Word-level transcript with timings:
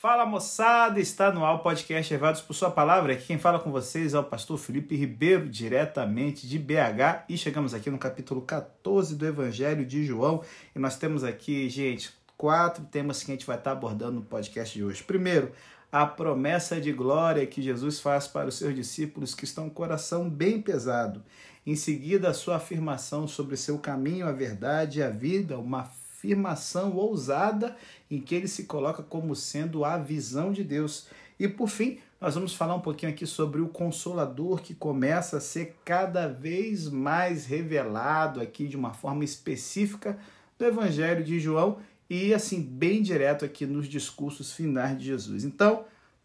Fala 0.00 0.24
moçada, 0.24 0.98
está 0.98 1.30
no 1.30 1.44
ar 1.44 1.56
o 1.56 1.58
podcast 1.58 2.10
Levados 2.10 2.40
por 2.40 2.54
Sua 2.54 2.70
Palavra. 2.70 3.12
Aqui 3.12 3.26
quem 3.26 3.38
fala 3.38 3.58
com 3.58 3.70
vocês 3.70 4.14
é 4.14 4.18
o 4.18 4.24
pastor 4.24 4.56
Felipe 4.56 4.96
Ribeiro, 4.96 5.46
diretamente 5.46 6.48
de 6.48 6.58
BH. 6.58 7.26
E 7.28 7.36
chegamos 7.36 7.74
aqui 7.74 7.90
no 7.90 7.98
capítulo 7.98 8.40
14 8.40 9.14
do 9.14 9.26
Evangelho 9.26 9.84
de 9.84 10.02
João. 10.02 10.42
E 10.74 10.78
nós 10.78 10.96
temos 10.96 11.22
aqui, 11.22 11.68
gente, 11.68 12.14
quatro 12.34 12.82
temas 12.86 13.22
que 13.22 13.30
a 13.30 13.34
gente 13.34 13.46
vai 13.46 13.58
estar 13.58 13.72
abordando 13.72 14.12
no 14.12 14.22
podcast 14.22 14.72
de 14.72 14.82
hoje. 14.82 15.02
Primeiro, 15.02 15.52
a 15.92 16.06
promessa 16.06 16.80
de 16.80 16.92
glória 16.92 17.46
que 17.46 17.60
Jesus 17.60 18.00
faz 18.00 18.26
para 18.26 18.48
os 18.48 18.54
seus 18.54 18.74
discípulos 18.74 19.34
que 19.34 19.44
estão 19.44 19.64
com 19.64 19.70
o 19.70 19.74
coração 19.74 20.30
bem 20.30 20.62
pesado. 20.62 21.22
Em 21.66 21.76
seguida, 21.76 22.30
a 22.30 22.34
sua 22.34 22.56
afirmação 22.56 23.28
sobre 23.28 23.54
seu 23.54 23.78
caminho, 23.78 24.26
a 24.26 24.32
verdade 24.32 25.00
e 25.00 25.02
a 25.02 25.10
vida, 25.10 25.58
uma 25.58 25.84
afirmação 26.20 26.94
ousada 26.94 27.74
em 28.10 28.20
que 28.20 28.34
ele 28.34 28.46
se 28.46 28.64
coloca 28.64 29.02
como 29.02 29.34
sendo 29.34 29.84
a 29.86 29.96
visão 29.96 30.52
de 30.52 30.62
Deus. 30.62 31.08
E 31.38 31.48
por 31.48 31.68
fim, 31.68 31.98
nós 32.20 32.34
vamos 32.34 32.54
falar 32.54 32.74
um 32.74 32.80
pouquinho 32.80 33.10
aqui 33.10 33.26
sobre 33.26 33.62
o 33.62 33.68
consolador 33.68 34.60
que 34.60 34.74
começa 34.74 35.38
a 35.38 35.40
ser 35.40 35.78
cada 35.82 36.28
vez 36.28 36.90
mais 36.90 37.46
revelado 37.46 38.42
aqui 38.42 38.68
de 38.68 38.76
uma 38.76 38.92
forma 38.92 39.24
específica 39.24 40.18
do 40.58 40.66
Evangelho 40.66 41.24
de 41.24 41.40
João 41.40 41.78
e 42.10 42.34
assim 42.34 42.60
bem 42.60 43.00
direto 43.00 43.46
aqui 43.46 43.64
nos 43.64 43.88
discursos 43.88 44.52
finais 44.52 44.98
de 44.98 45.06
Jesus. 45.06 45.44
Então, 45.44 45.84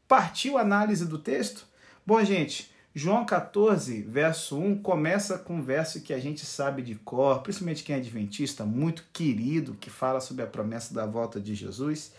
partiu 0.09 0.58
a 0.58 0.62
análise 0.62 1.05
do 1.05 1.17
texto? 1.17 1.66
Bom, 2.05 2.22
gente, 2.25 2.70
João 2.98 3.26
14, 3.26 4.04
verso 4.04 4.58
1, 4.58 4.77
começa 4.77 5.38
com 5.38 5.58
um 5.58 5.62
verso 5.62 5.99
que 5.99 6.13
a 6.13 6.17
gente 6.17 6.45
sabe 6.45 6.81
de 6.81 6.95
cor, 6.95 7.41
principalmente 7.41 7.84
quem 7.84 7.94
é 7.94 7.99
adventista, 7.99 8.63
muito 8.63 9.03
querido, 9.12 9.73
que 9.73 9.90
fala 9.90 10.22
sobre 10.22 10.45
a 10.45 10.48
promessa 10.48 10.94
da 10.94 11.05
volta 11.05 11.38
de 11.38 11.53
Jesus. 11.53 12.13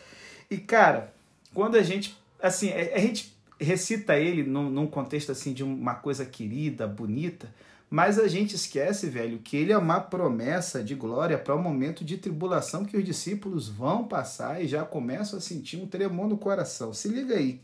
E, 0.50 0.58
cara, 0.58 1.14
quando 1.54 1.76
a 1.76 1.82
gente, 1.82 2.14
assim, 2.38 2.70
a 2.72 2.98
gente 2.98 3.34
recita 3.58 4.18
ele 4.18 4.42
num, 4.42 4.68
num 4.68 4.86
contexto, 4.86 5.32
assim, 5.32 5.54
de 5.54 5.64
uma 5.64 5.94
coisa 5.94 6.26
querida, 6.26 6.86
bonita, 6.86 7.48
mas 7.88 8.18
a 8.18 8.28
gente 8.28 8.54
esquece, 8.54 9.08
velho, 9.08 9.38
que 9.38 9.56
ele 9.56 9.72
é 9.72 9.78
uma 9.78 9.98
promessa 9.98 10.84
de 10.84 10.94
glória 10.94 11.38
para 11.38 11.54
o 11.54 11.58
um 11.58 11.62
momento 11.62 12.04
de 12.04 12.18
tribulação 12.18 12.84
que 12.84 12.98
os 12.98 13.04
discípulos 13.04 13.66
vão 13.66 14.04
passar 14.04 14.62
e 14.62 14.68
já 14.68 14.84
começam 14.84 15.38
a 15.38 15.40
sentir 15.40 15.78
um 15.78 15.86
tremor 15.86 16.28
no 16.28 16.36
coração. 16.36 16.92
Se 16.92 17.08
liga 17.08 17.34
aí. 17.34 17.62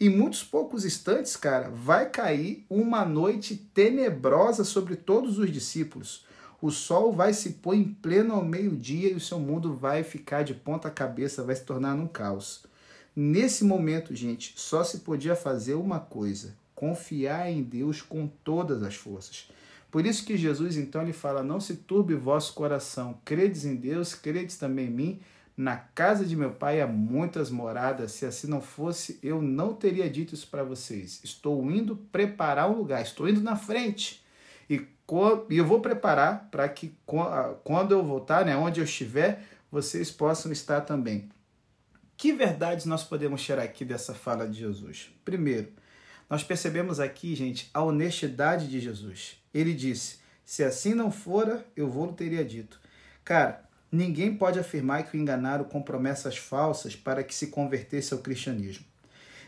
Em 0.00 0.08
muitos 0.08 0.44
poucos 0.44 0.84
instantes, 0.84 1.34
cara, 1.34 1.70
vai 1.70 2.08
cair 2.08 2.64
uma 2.70 3.04
noite 3.04 3.56
tenebrosa 3.56 4.62
sobre 4.62 4.94
todos 4.94 5.40
os 5.40 5.50
discípulos. 5.50 6.24
O 6.62 6.70
sol 6.70 7.12
vai 7.12 7.32
se 7.32 7.54
pôr 7.54 7.74
em 7.74 7.82
pleno 7.82 8.34
ao 8.34 8.44
meio-dia 8.44 9.10
e 9.10 9.14
o 9.14 9.20
seu 9.20 9.40
mundo 9.40 9.74
vai 9.74 10.04
ficar 10.04 10.44
de 10.44 10.54
ponta 10.54 10.88
cabeça, 10.88 11.42
vai 11.42 11.56
se 11.56 11.64
tornar 11.64 11.96
num 11.96 12.06
caos. 12.06 12.62
Nesse 13.14 13.64
momento, 13.64 14.14
gente, 14.14 14.54
só 14.54 14.84
se 14.84 14.98
podia 14.98 15.34
fazer 15.34 15.74
uma 15.74 15.98
coisa: 15.98 16.54
confiar 16.76 17.50
em 17.50 17.60
Deus 17.60 18.00
com 18.00 18.28
todas 18.44 18.84
as 18.84 18.94
forças. 18.94 19.50
Por 19.90 20.06
isso 20.06 20.24
que 20.24 20.36
Jesus 20.36 20.76
então 20.76 21.02
ele 21.02 21.12
fala: 21.12 21.42
"Não 21.42 21.58
se 21.58 21.74
turbe 21.74 22.14
vosso 22.14 22.54
coração, 22.54 23.18
credes 23.24 23.64
em 23.64 23.74
Deus, 23.74 24.14
credes 24.14 24.56
também 24.56 24.86
em 24.86 24.90
mim." 24.90 25.20
Na 25.58 25.76
casa 25.76 26.24
de 26.24 26.36
meu 26.36 26.52
pai 26.52 26.80
há 26.80 26.86
muitas 26.86 27.50
moradas. 27.50 28.12
Se 28.12 28.24
assim 28.24 28.46
não 28.46 28.60
fosse, 28.60 29.18
eu 29.20 29.42
não 29.42 29.74
teria 29.74 30.08
dito 30.08 30.32
isso 30.32 30.46
para 30.46 30.62
vocês. 30.62 31.20
Estou 31.24 31.68
indo 31.68 31.96
preparar 31.96 32.70
um 32.70 32.76
lugar, 32.76 33.02
estou 33.02 33.28
indo 33.28 33.40
na 33.40 33.56
frente. 33.56 34.24
E 34.70 34.86
eu 35.50 35.66
vou 35.66 35.80
preparar 35.80 36.48
para 36.48 36.68
que 36.68 36.96
quando 37.64 37.90
eu 37.90 38.04
voltar, 38.04 38.46
né, 38.46 38.56
onde 38.56 38.78
eu 38.78 38.84
estiver, 38.84 39.42
vocês 39.68 40.12
possam 40.12 40.52
estar 40.52 40.82
também. 40.82 41.28
Que 42.16 42.32
verdades 42.32 42.86
nós 42.86 43.02
podemos 43.02 43.42
tirar 43.42 43.64
aqui 43.64 43.84
dessa 43.84 44.14
fala 44.14 44.46
de 44.46 44.60
Jesus? 44.60 45.10
Primeiro, 45.24 45.72
nós 46.30 46.44
percebemos 46.44 47.00
aqui, 47.00 47.34
gente, 47.34 47.68
a 47.74 47.82
honestidade 47.82 48.68
de 48.68 48.78
Jesus. 48.78 49.42
Ele 49.52 49.74
disse: 49.74 50.18
Se 50.44 50.62
assim 50.62 50.94
não 50.94 51.10
fora, 51.10 51.66
eu 51.74 51.90
vou 51.90 52.12
teria 52.12 52.44
dito. 52.44 52.80
Cara, 53.24 53.67
Ninguém 53.90 54.34
pode 54.34 54.58
afirmar 54.58 55.04
que 55.04 55.16
o 55.16 55.20
enganaram 55.20 55.64
com 55.64 55.80
promessas 55.80 56.36
falsas 56.36 56.94
para 56.94 57.24
que 57.24 57.34
se 57.34 57.46
convertesse 57.46 58.12
ao 58.12 58.20
cristianismo. 58.20 58.84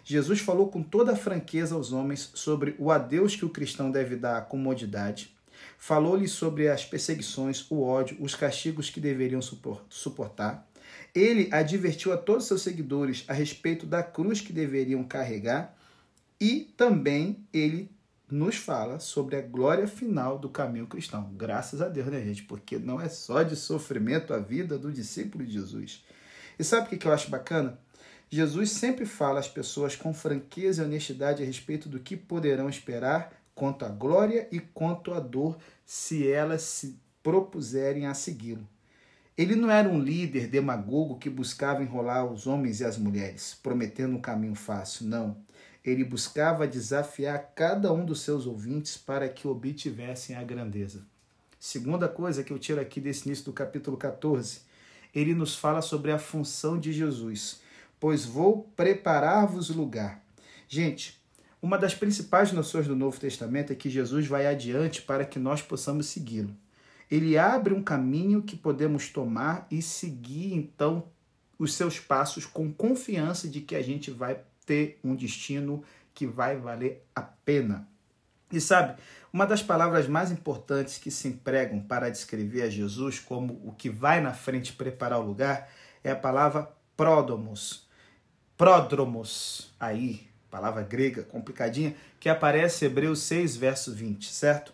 Jesus 0.02 0.40
falou 0.40 0.68
com 0.68 0.82
toda 0.82 1.14
franqueza 1.14 1.74
aos 1.74 1.92
homens 1.92 2.30
sobre 2.34 2.74
o 2.78 2.90
adeus 2.90 3.36
que 3.36 3.44
o 3.44 3.50
cristão 3.50 3.90
deve 3.90 4.16
dar 4.16 4.38
à 4.38 4.40
comodidade, 4.40 5.36
falou-lhes 5.76 6.32
sobre 6.32 6.68
as 6.68 6.84
perseguições, 6.84 7.70
o 7.70 7.82
ódio, 7.82 8.16
os 8.18 8.34
castigos 8.34 8.88
que 8.88 8.98
deveriam 8.98 9.40
suportar. 9.42 10.66
Ele 11.14 11.48
advertiu 11.52 12.12
a 12.12 12.16
todos 12.16 12.46
seus 12.46 12.62
seguidores 12.62 13.24
a 13.28 13.32
respeito 13.32 13.84
da 13.84 14.02
cruz 14.02 14.40
que 14.40 14.52
deveriam 14.52 15.04
carregar 15.04 15.76
e 16.40 16.72
também 16.76 17.44
ele 17.52 17.90
nos 18.30 18.56
fala 18.56 19.00
sobre 19.00 19.36
a 19.36 19.42
glória 19.42 19.86
final 19.86 20.38
do 20.38 20.48
caminho 20.48 20.86
cristão. 20.86 21.32
Graças 21.34 21.82
a 21.82 21.88
Deus, 21.88 22.06
né, 22.06 22.20
gente? 22.22 22.44
Porque 22.44 22.78
não 22.78 23.00
é 23.00 23.08
só 23.08 23.42
de 23.42 23.56
sofrimento 23.56 24.32
a 24.32 24.38
vida 24.38 24.78
do 24.78 24.92
discípulo 24.92 25.44
de 25.44 25.52
Jesus. 25.52 26.04
E 26.58 26.64
sabe 26.64 26.94
o 26.94 26.98
que 26.98 27.06
eu 27.06 27.12
acho 27.12 27.30
bacana? 27.30 27.78
Jesus 28.28 28.70
sempre 28.70 29.04
fala 29.04 29.40
às 29.40 29.48
pessoas 29.48 29.96
com 29.96 30.14
franqueza 30.14 30.82
e 30.82 30.86
honestidade 30.86 31.42
a 31.42 31.46
respeito 31.46 31.88
do 31.88 31.98
que 31.98 32.16
poderão 32.16 32.68
esperar 32.68 33.32
quanto 33.54 33.84
à 33.84 33.88
glória 33.88 34.46
e 34.52 34.60
quanto 34.60 35.12
à 35.12 35.18
dor 35.18 35.58
se 35.84 36.30
elas 36.30 36.62
se 36.62 36.96
propuserem 37.22 38.06
a 38.06 38.14
segui-lo. 38.14 38.66
Ele 39.36 39.56
não 39.56 39.70
era 39.70 39.88
um 39.88 39.98
líder 39.98 40.46
demagogo 40.46 41.18
que 41.18 41.28
buscava 41.28 41.82
enrolar 41.82 42.24
os 42.26 42.46
homens 42.46 42.80
e 42.80 42.84
as 42.84 42.96
mulheres, 42.96 43.58
prometendo 43.62 44.14
um 44.14 44.20
caminho 44.20 44.54
fácil, 44.54 45.06
não 45.06 45.36
ele 45.84 46.04
buscava 46.04 46.66
desafiar 46.66 47.52
cada 47.54 47.92
um 47.92 48.04
dos 48.04 48.20
seus 48.20 48.46
ouvintes 48.46 48.96
para 48.96 49.28
que 49.28 49.48
obtivessem 49.48 50.36
a 50.36 50.42
grandeza. 50.42 51.04
Segunda 51.58 52.08
coisa 52.08 52.42
que 52.42 52.52
eu 52.52 52.58
tiro 52.58 52.80
aqui 52.80 53.00
desse 53.00 53.26
início 53.26 53.44
do 53.44 53.52
capítulo 53.52 53.96
14, 53.96 54.60
ele 55.14 55.34
nos 55.34 55.56
fala 55.56 55.82
sobre 55.82 56.12
a 56.12 56.18
função 56.18 56.78
de 56.78 56.92
Jesus, 56.92 57.60
pois 57.98 58.24
vou 58.24 58.70
preparar-vos 58.76 59.70
lugar. 59.70 60.22
Gente, 60.68 61.20
uma 61.60 61.76
das 61.76 61.94
principais 61.94 62.52
noções 62.52 62.86
do 62.86 62.96
Novo 62.96 63.20
Testamento 63.20 63.72
é 63.72 63.76
que 63.76 63.90
Jesus 63.90 64.26
vai 64.26 64.46
adiante 64.46 65.02
para 65.02 65.24
que 65.24 65.38
nós 65.38 65.60
possamos 65.60 66.06
segui-lo. 66.06 66.56
Ele 67.10 67.36
abre 67.36 67.74
um 67.74 67.82
caminho 67.82 68.42
que 68.42 68.56
podemos 68.56 69.08
tomar 69.08 69.66
e 69.70 69.82
seguir 69.82 70.54
então 70.54 71.08
os 71.58 71.74
seus 71.74 72.00
passos 72.00 72.46
com 72.46 72.72
confiança 72.72 73.48
de 73.48 73.60
que 73.60 73.74
a 73.74 73.82
gente 73.82 74.10
vai 74.10 74.40
ter 74.70 75.00
um 75.02 75.16
destino 75.16 75.82
que 76.14 76.28
vai 76.28 76.56
valer 76.56 77.04
a 77.12 77.22
pena. 77.22 77.88
E 78.52 78.60
sabe, 78.60 78.94
uma 79.32 79.44
das 79.44 79.64
palavras 79.64 80.06
mais 80.06 80.30
importantes 80.30 80.96
que 80.96 81.10
se 81.10 81.26
empregam 81.26 81.80
para 81.80 82.08
descrever 82.08 82.62
a 82.62 82.70
Jesus 82.70 83.18
como 83.18 83.60
o 83.64 83.72
que 83.72 83.90
vai 83.90 84.20
na 84.20 84.32
frente 84.32 84.72
preparar 84.72 85.18
o 85.18 85.24
lugar 85.24 85.68
é 86.04 86.12
a 86.12 86.16
palavra 86.16 86.70
pródomos. 86.96 87.88
Pródromos, 88.56 89.74
aí, 89.80 90.28
palavra 90.48 90.84
grega 90.84 91.24
complicadinha, 91.24 91.96
que 92.20 92.28
aparece 92.28 92.84
em 92.84 92.88
Hebreus 92.88 93.22
6, 93.22 93.56
verso 93.56 93.92
20, 93.92 94.30
certo? 94.32 94.72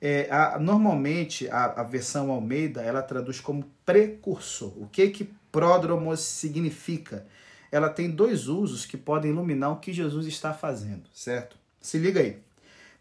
É, 0.00 0.26
a, 0.28 0.58
normalmente, 0.58 1.48
a, 1.50 1.66
a 1.66 1.82
versão 1.84 2.32
Almeida, 2.32 2.82
ela 2.82 3.00
traduz 3.00 3.38
como 3.38 3.70
precursor. 3.84 4.72
O 4.76 4.88
que 4.88 5.08
que 5.10 5.30
pródromos 5.52 6.18
significa? 6.18 7.24
Ela 7.70 7.88
tem 7.88 8.10
dois 8.10 8.48
usos 8.48 8.86
que 8.86 8.96
podem 8.96 9.30
iluminar 9.30 9.72
o 9.72 9.80
que 9.80 9.92
Jesus 9.92 10.26
está 10.26 10.52
fazendo, 10.52 11.08
certo? 11.12 11.56
Se 11.80 11.98
liga 11.98 12.20
aí. 12.20 12.38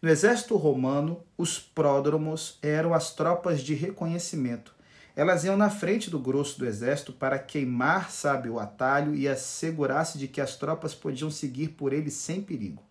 No 0.02 0.09
exército 0.09 0.56
romano, 0.56 1.24
os 1.38 1.58
pródromos 1.58 2.59
eram 2.62 2.94
as 2.94 3.14
tropas 3.14 3.62
de 3.62 3.74
reconhecimento. 3.74 4.76
Elas 5.16 5.46
iam 5.46 5.56
na 5.56 5.70
frente 5.70 6.09
do 6.09 6.20
grosso 6.20 6.59
do 6.59 6.66
exército 6.66 7.14
para 7.14 7.40
queimar, 7.40 8.12
sabe, 8.12 8.50
o 8.50 8.59
atalho 8.59 9.16
e 9.16 9.28
assegurar-se 9.28 10.18
de 10.18 10.28
que 10.28 10.42
as 10.42 10.58
tropas 10.58 10.94
podiam 10.94 11.32
seguir 11.32 11.70
por 11.70 11.94
ele 11.94 12.11
sem 12.11 12.41
perigo. 12.41 12.84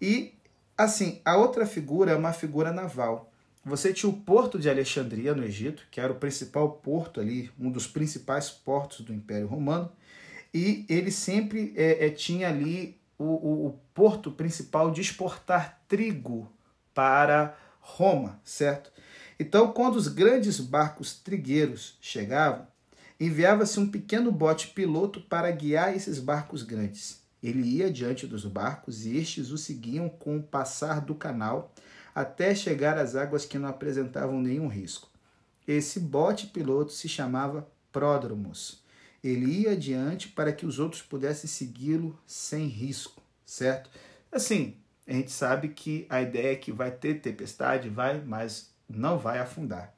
E, 0.00 0.32
assim, 0.78 1.20
a 1.24 1.36
outra 1.36 1.66
figura 1.66 2.12
é 2.12 2.16
uma 2.16 2.32
figura 2.32 2.72
naval. 2.72 3.32
Você 3.64 3.92
tinha 3.92 4.08
o 4.08 4.16
porto 4.16 4.60
de 4.60 4.70
Alexandria, 4.70 5.34
no 5.34 5.42
Egito, 5.42 5.88
que 5.90 6.00
era 6.00 6.12
o 6.12 6.16
principal 6.16 6.70
porto 6.70 7.20
ali, 7.20 7.50
um 7.58 7.68
dos 7.68 7.88
principais 7.88 8.48
portos 8.48 9.00
do 9.00 9.12
Império 9.12 9.48
Romano, 9.48 9.90
e 10.56 10.86
ele 10.88 11.10
sempre 11.10 11.74
é, 11.76 12.06
é, 12.06 12.10
tinha 12.10 12.48
ali 12.48 12.98
o, 13.18 13.24
o, 13.24 13.66
o 13.66 13.80
porto 13.92 14.32
principal 14.32 14.90
de 14.90 15.02
exportar 15.02 15.82
trigo 15.86 16.50
para 16.94 17.54
Roma, 17.78 18.40
certo? 18.42 18.90
Então, 19.38 19.70
quando 19.70 19.96
os 19.96 20.08
grandes 20.08 20.58
barcos 20.58 21.12
trigueiros 21.12 21.98
chegavam, 22.00 22.66
enviava-se 23.20 23.78
um 23.78 23.86
pequeno 23.86 24.32
bote 24.32 24.68
piloto 24.68 25.20
para 25.20 25.50
guiar 25.50 25.94
esses 25.94 26.18
barcos 26.18 26.62
grandes. 26.62 27.20
Ele 27.42 27.76
ia 27.76 27.92
diante 27.92 28.26
dos 28.26 28.46
barcos 28.46 29.04
e 29.04 29.14
estes 29.18 29.50
o 29.50 29.58
seguiam 29.58 30.08
com 30.08 30.38
o 30.38 30.42
passar 30.42 31.02
do 31.02 31.14
canal 31.14 31.74
até 32.14 32.54
chegar 32.54 32.96
às 32.96 33.14
águas 33.14 33.44
que 33.44 33.58
não 33.58 33.68
apresentavam 33.68 34.40
nenhum 34.40 34.68
risco. 34.68 35.10
Esse 35.68 36.00
bote 36.00 36.46
piloto 36.46 36.92
se 36.92 37.10
chamava 37.10 37.68
Pródromos 37.92 38.85
Ele 39.26 39.62
ia 39.62 39.72
adiante 39.72 40.28
para 40.28 40.52
que 40.52 40.64
os 40.64 40.78
outros 40.78 41.02
pudessem 41.02 41.50
segui-lo 41.50 42.16
sem 42.24 42.68
risco, 42.68 43.20
certo? 43.44 43.90
Assim, 44.30 44.76
a 45.04 45.12
gente 45.12 45.32
sabe 45.32 45.70
que 45.70 46.06
a 46.08 46.22
ideia 46.22 46.52
é 46.52 46.56
que 46.56 46.70
vai 46.70 46.92
ter 46.92 47.20
tempestade, 47.20 47.88
vai, 47.88 48.20
mas 48.20 48.70
não 48.88 49.18
vai 49.18 49.40
afundar. 49.40 49.92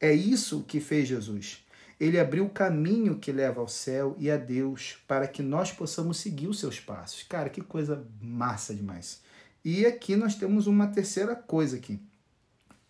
É 0.00 0.10
isso 0.12 0.64
que 0.64 0.80
fez 0.80 1.06
Jesus. 1.06 1.62
Ele 2.00 2.18
abriu 2.18 2.46
o 2.46 2.50
caminho 2.50 3.18
que 3.18 3.30
leva 3.30 3.60
ao 3.60 3.68
céu 3.68 4.16
e 4.18 4.30
a 4.30 4.38
Deus 4.38 4.96
para 5.06 5.28
que 5.28 5.42
nós 5.42 5.70
possamos 5.70 6.16
seguir 6.16 6.48
os 6.48 6.58
seus 6.58 6.80
passos. 6.80 7.22
Cara, 7.24 7.50
que 7.50 7.60
coisa 7.60 8.06
massa 8.22 8.74
demais. 8.74 9.20
E 9.62 9.84
aqui 9.84 10.16
nós 10.16 10.34
temos 10.34 10.66
uma 10.66 10.86
terceira 10.86 11.36
coisa 11.36 11.76
aqui. 11.76 12.00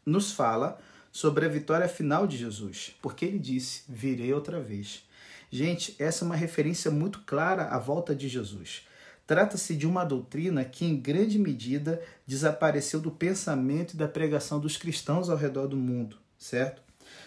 Nos 0.07 0.33
fala 0.33 0.81
sobre 1.11 1.45
a 1.45 1.49
vitória 1.49 1.89
final 1.89 2.25
de 2.25 2.37
Jesus, 2.39 2.97
porque 3.03 3.25
ele 3.25 3.39
disse: 3.41 3.83
"Virei 3.89 4.33
outra 4.33 4.61
vez". 4.61 5.05
Gente, 5.55 5.95
essa 5.99 6.25
é 6.25 6.27
uma 6.27 6.35
referência 6.35 6.91
muito 6.91 7.21
clara 7.27 7.65
à 7.65 7.79
volta 7.79 8.15
de 8.15 8.27
Jesus. 8.27 8.87
Trata-se 9.27 9.77
de 9.77 9.87
uma 9.87 10.03
doutrina 10.03 10.65
que, 10.65 10.87
em 10.87 10.97
grande 10.97 11.39
medida, 11.39 12.01
desapareceu 12.27 12.99
do 12.99 13.11
pensamento 13.11 13.93
e 13.93 13.97
da 13.99 14.09
pregação 14.09 14.59
dos 14.59 14.79
cristãos 14.79 15.29
ao 15.29 15.37
redor 15.37 15.67
do 15.67 15.77
mundo, 15.77 16.17
certo? 16.39 16.81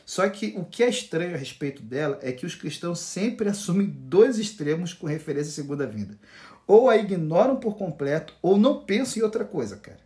Só 0.04 0.28
que 0.28 0.56
o 0.58 0.66
que 0.66 0.84
é 0.84 0.90
estranho 0.90 1.36
a 1.36 1.38
respeito 1.38 1.84
dela 1.84 2.18
é 2.24 2.32
que 2.32 2.48
os 2.48 2.56
cristãos 2.56 2.98
sempre 2.98 3.48
assumem 3.48 3.86
dois 3.86 4.40
extremos 4.40 4.92
com 4.92 5.06
referência 5.06 5.52
à 5.52 5.54
segunda 5.54 5.86
vinda. 5.86 6.18
Ou 6.66 6.90
a 6.90 6.98
ignoram 6.98 7.58
por 7.58 7.78
completo, 7.78 8.34
ou 8.42 8.58
não 8.58 8.84
pensam 8.84 9.22
em 9.22 9.24
outra 9.24 9.46
coisa, 9.46 9.78
cara. 9.78 10.05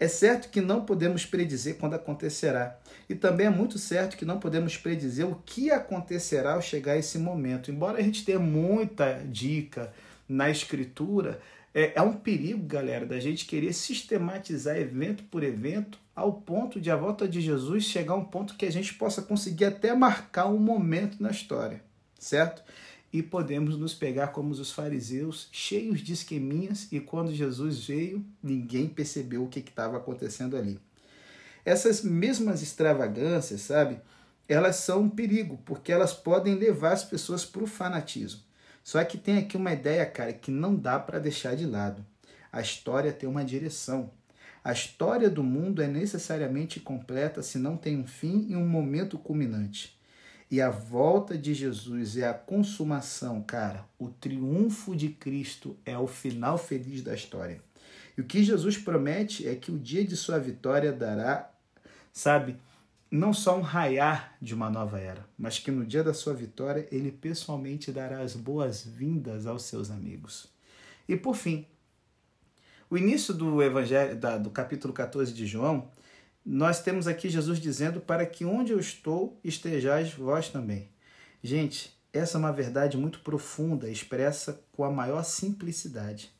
É 0.00 0.06
certo 0.06 0.48
que 0.48 0.60
não 0.60 0.84
podemos 0.84 1.26
predizer 1.26 1.76
quando 1.76 1.94
acontecerá. 1.94 2.78
E 3.08 3.14
também 3.14 3.46
é 3.46 3.50
muito 3.50 3.78
certo 3.78 4.16
que 4.16 4.24
não 4.24 4.38
podemos 4.38 4.76
predizer 4.76 5.26
o 5.26 5.42
que 5.44 5.70
acontecerá 5.70 6.52
ao 6.52 6.62
chegar 6.62 6.96
esse 6.96 7.18
momento. 7.18 7.70
Embora 7.70 7.98
a 7.98 8.02
gente 8.02 8.24
tenha 8.24 8.38
muita 8.38 9.20
dica 9.24 9.92
na 10.28 10.50
escritura, 10.50 11.40
é, 11.74 11.92
é 11.96 12.02
um 12.02 12.12
perigo, 12.12 12.64
galera, 12.64 13.04
da 13.04 13.18
gente 13.18 13.44
querer 13.44 13.72
sistematizar 13.72 14.76
evento 14.76 15.24
por 15.24 15.42
evento 15.42 15.98
ao 16.14 16.32
ponto 16.32 16.80
de 16.80 16.90
a 16.90 16.96
volta 16.96 17.28
de 17.28 17.40
Jesus 17.40 17.84
chegar 17.84 18.14
a 18.14 18.16
um 18.16 18.24
ponto 18.24 18.56
que 18.56 18.66
a 18.66 18.72
gente 18.72 18.94
possa 18.94 19.22
conseguir 19.22 19.66
até 19.66 19.94
marcar 19.94 20.46
um 20.46 20.58
momento 20.58 21.22
na 21.22 21.30
história, 21.30 21.82
certo? 22.18 22.62
E 23.12 23.22
podemos 23.22 23.78
nos 23.78 23.94
pegar 23.94 24.28
como 24.28 24.50
os 24.50 24.70
fariseus, 24.70 25.48
cheios 25.50 26.00
de 26.00 26.12
esqueminhas, 26.12 26.88
e 26.92 27.00
quando 27.00 27.34
Jesus 27.34 27.86
veio, 27.86 28.24
ninguém 28.42 28.86
percebeu 28.86 29.44
o 29.44 29.48
que 29.48 29.60
estava 29.60 29.96
acontecendo 29.96 30.56
ali. 30.56 30.78
Essas 31.64 32.02
mesmas 32.02 32.62
extravagâncias, 32.62 33.62
sabe? 33.62 34.00
Elas 34.48 34.76
são 34.76 35.02
um 35.02 35.10
perigo, 35.10 35.58
porque 35.64 35.92
elas 35.92 36.12
podem 36.12 36.54
levar 36.54 36.92
as 36.92 37.04
pessoas 37.04 37.44
para 37.44 37.62
o 37.62 37.66
fanatismo. 37.66 38.40
Só 38.82 39.02
que 39.04 39.18
tem 39.18 39.36
aqui 39.36 39.56
uma 39.56 39.72
ideia, 39.72 40.06
cara, 40.06 40.32
que 40.32 40.50
não 40.50 40.74
dá 40.74 40.98
para 40.98 41.18
deixar 41.18 41.54
de 41.54 41.66
lado. 41.66 42.04
A 42.50 42.62
história 42.62 43.12
tem 43.12 43.28
uma 43.28 43.44
direção. 43.44 44.10
A 44.64 44.72
história 44.72 45.28
do 45.28 45.42
mundo 45.42 45.82
é 45.82 45.86
necessariamente 45.86 46.80
completa 46.80 47.42
se 47.42 47.58
não 47.58 47.76
tem 47.76 47.98
um 47.98 48.06
fim 48.06 48.46
e 48.48 48.56
um 48.56 48.66
momento 48.66 49.18
culminante. 49.18 49.97
E 50.50 50.62
a 50.62 50.70
volta 50.70 51.36
de 51.36 51.52
Jesus 51.52 52.16
é 52.16 52.26
a 52.26 52.32
consumação, 52.32 53.42
cara. 53.42 53.84
O 53.98 54.08
triunfo 54.08 54.96
de 54.96 55.10
Cristo 55.10 55.76
é 55.84 55.98
o 55.98 56.06
final 56.06 56.56
feliz 56.56 57.02
da 57.02 57.14
história. 57.14 57.60
E 58.16 58.20
o 58.20 58.24
que 58.24 58.42
Jesus 58.42 58.78
promete 58.78 59.46
é 59.46 59.54
que 59.54 59.70
o 59.70 59.78
dia 59.78 60.04
de 60.04 60.16
sua 60.16 60.38
vitória 60.38 60.92
dará, 60.92 61.50
sabe, 62.12 62.56
não 63.10 63.32
só 63.32 63.58
um 63.58 63.62
raiar 63.62 64.36
de 64.40 64.54
uma 64.54 64.70
nova 64.70 64.98
era, 64.98 65.24
mas 65.38 65.58
que 65.58 65.70
no 65.70 65.84
dia 65.84 66.02
da 66.02 66.12
sua 66.12 66.34
vitória 66.34 66.88
ele 66.90 67.12
pessoalmente 67.12 67.92
dará 67.92 68.20
as 68.20 68.34
boas-vindas 68.34 69.46
aos 69.46 69.62
seus 69.62 69.90
amigos. 69.90 70.48
E 71.08 71.16
por 71.16 71.36
fim, 71.36 71.66
o 72.90 72.96
início 72.96 73.32
do 73.34 73.62
evangelho 73.62 74.16
da, 74.16 74.36
do 74.38 74.50
capítulo 74.50 74.92
14 74.92 75.32
de 75.32 75.46
João, 75.46 75.88
nós 76.50 76.80
temos 76.80 77.06
aqui 77.06 77.28
Jesus 77.28 77.60
dizendo 77.60 78.00
para 78.00 78.24
que 78.24 78.42
onde 78.42 78.72
eu 78.72 78.80
estou 78.80 79.38
estejais 79.44 80.14
vós 80.14 80.48
também. 80.48 80.88
Gente, 81.42 81.94
essa 82.10 82.38
é 82.38 82.40
uma 82.40 82.50
verdade 82.50 82.96
muito 82.96 83.20
profunda, 83.20 83.90
expressa 83.90 84.58
com 84.72 84.82
a 84.82 84.90
maior 84.90 85.22
simplicidade. 85.24 86.32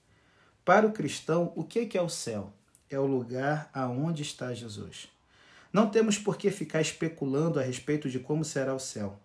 Para 0.65 0.87
o 0.87 0.93
cristão, 0.93 1.53
o 1.55 1.63
que 1.63 1.91
é 1.93 2.01
o 2.01 2.09
céu? 2.09 2.55
É 2.89 2.99
o 2.99 3.05
lugar 3.05 3.69
aonde 3.75 4.23
está 4.23 4.55
Jesus. 4.55 5.09
Não 5.71 5.91
temos 5.91 6.17
por 6.17 6.39
que 6.39 6.51
ficar 6.51 6.81
especulando 6.81 7.61
a 7.61 7.63
respeito 7.63 8.09
de 8.09 8.19
como 8.19 8.47
será 8.47 8.75
o 8.75 8.81
céu. 8.81 9.21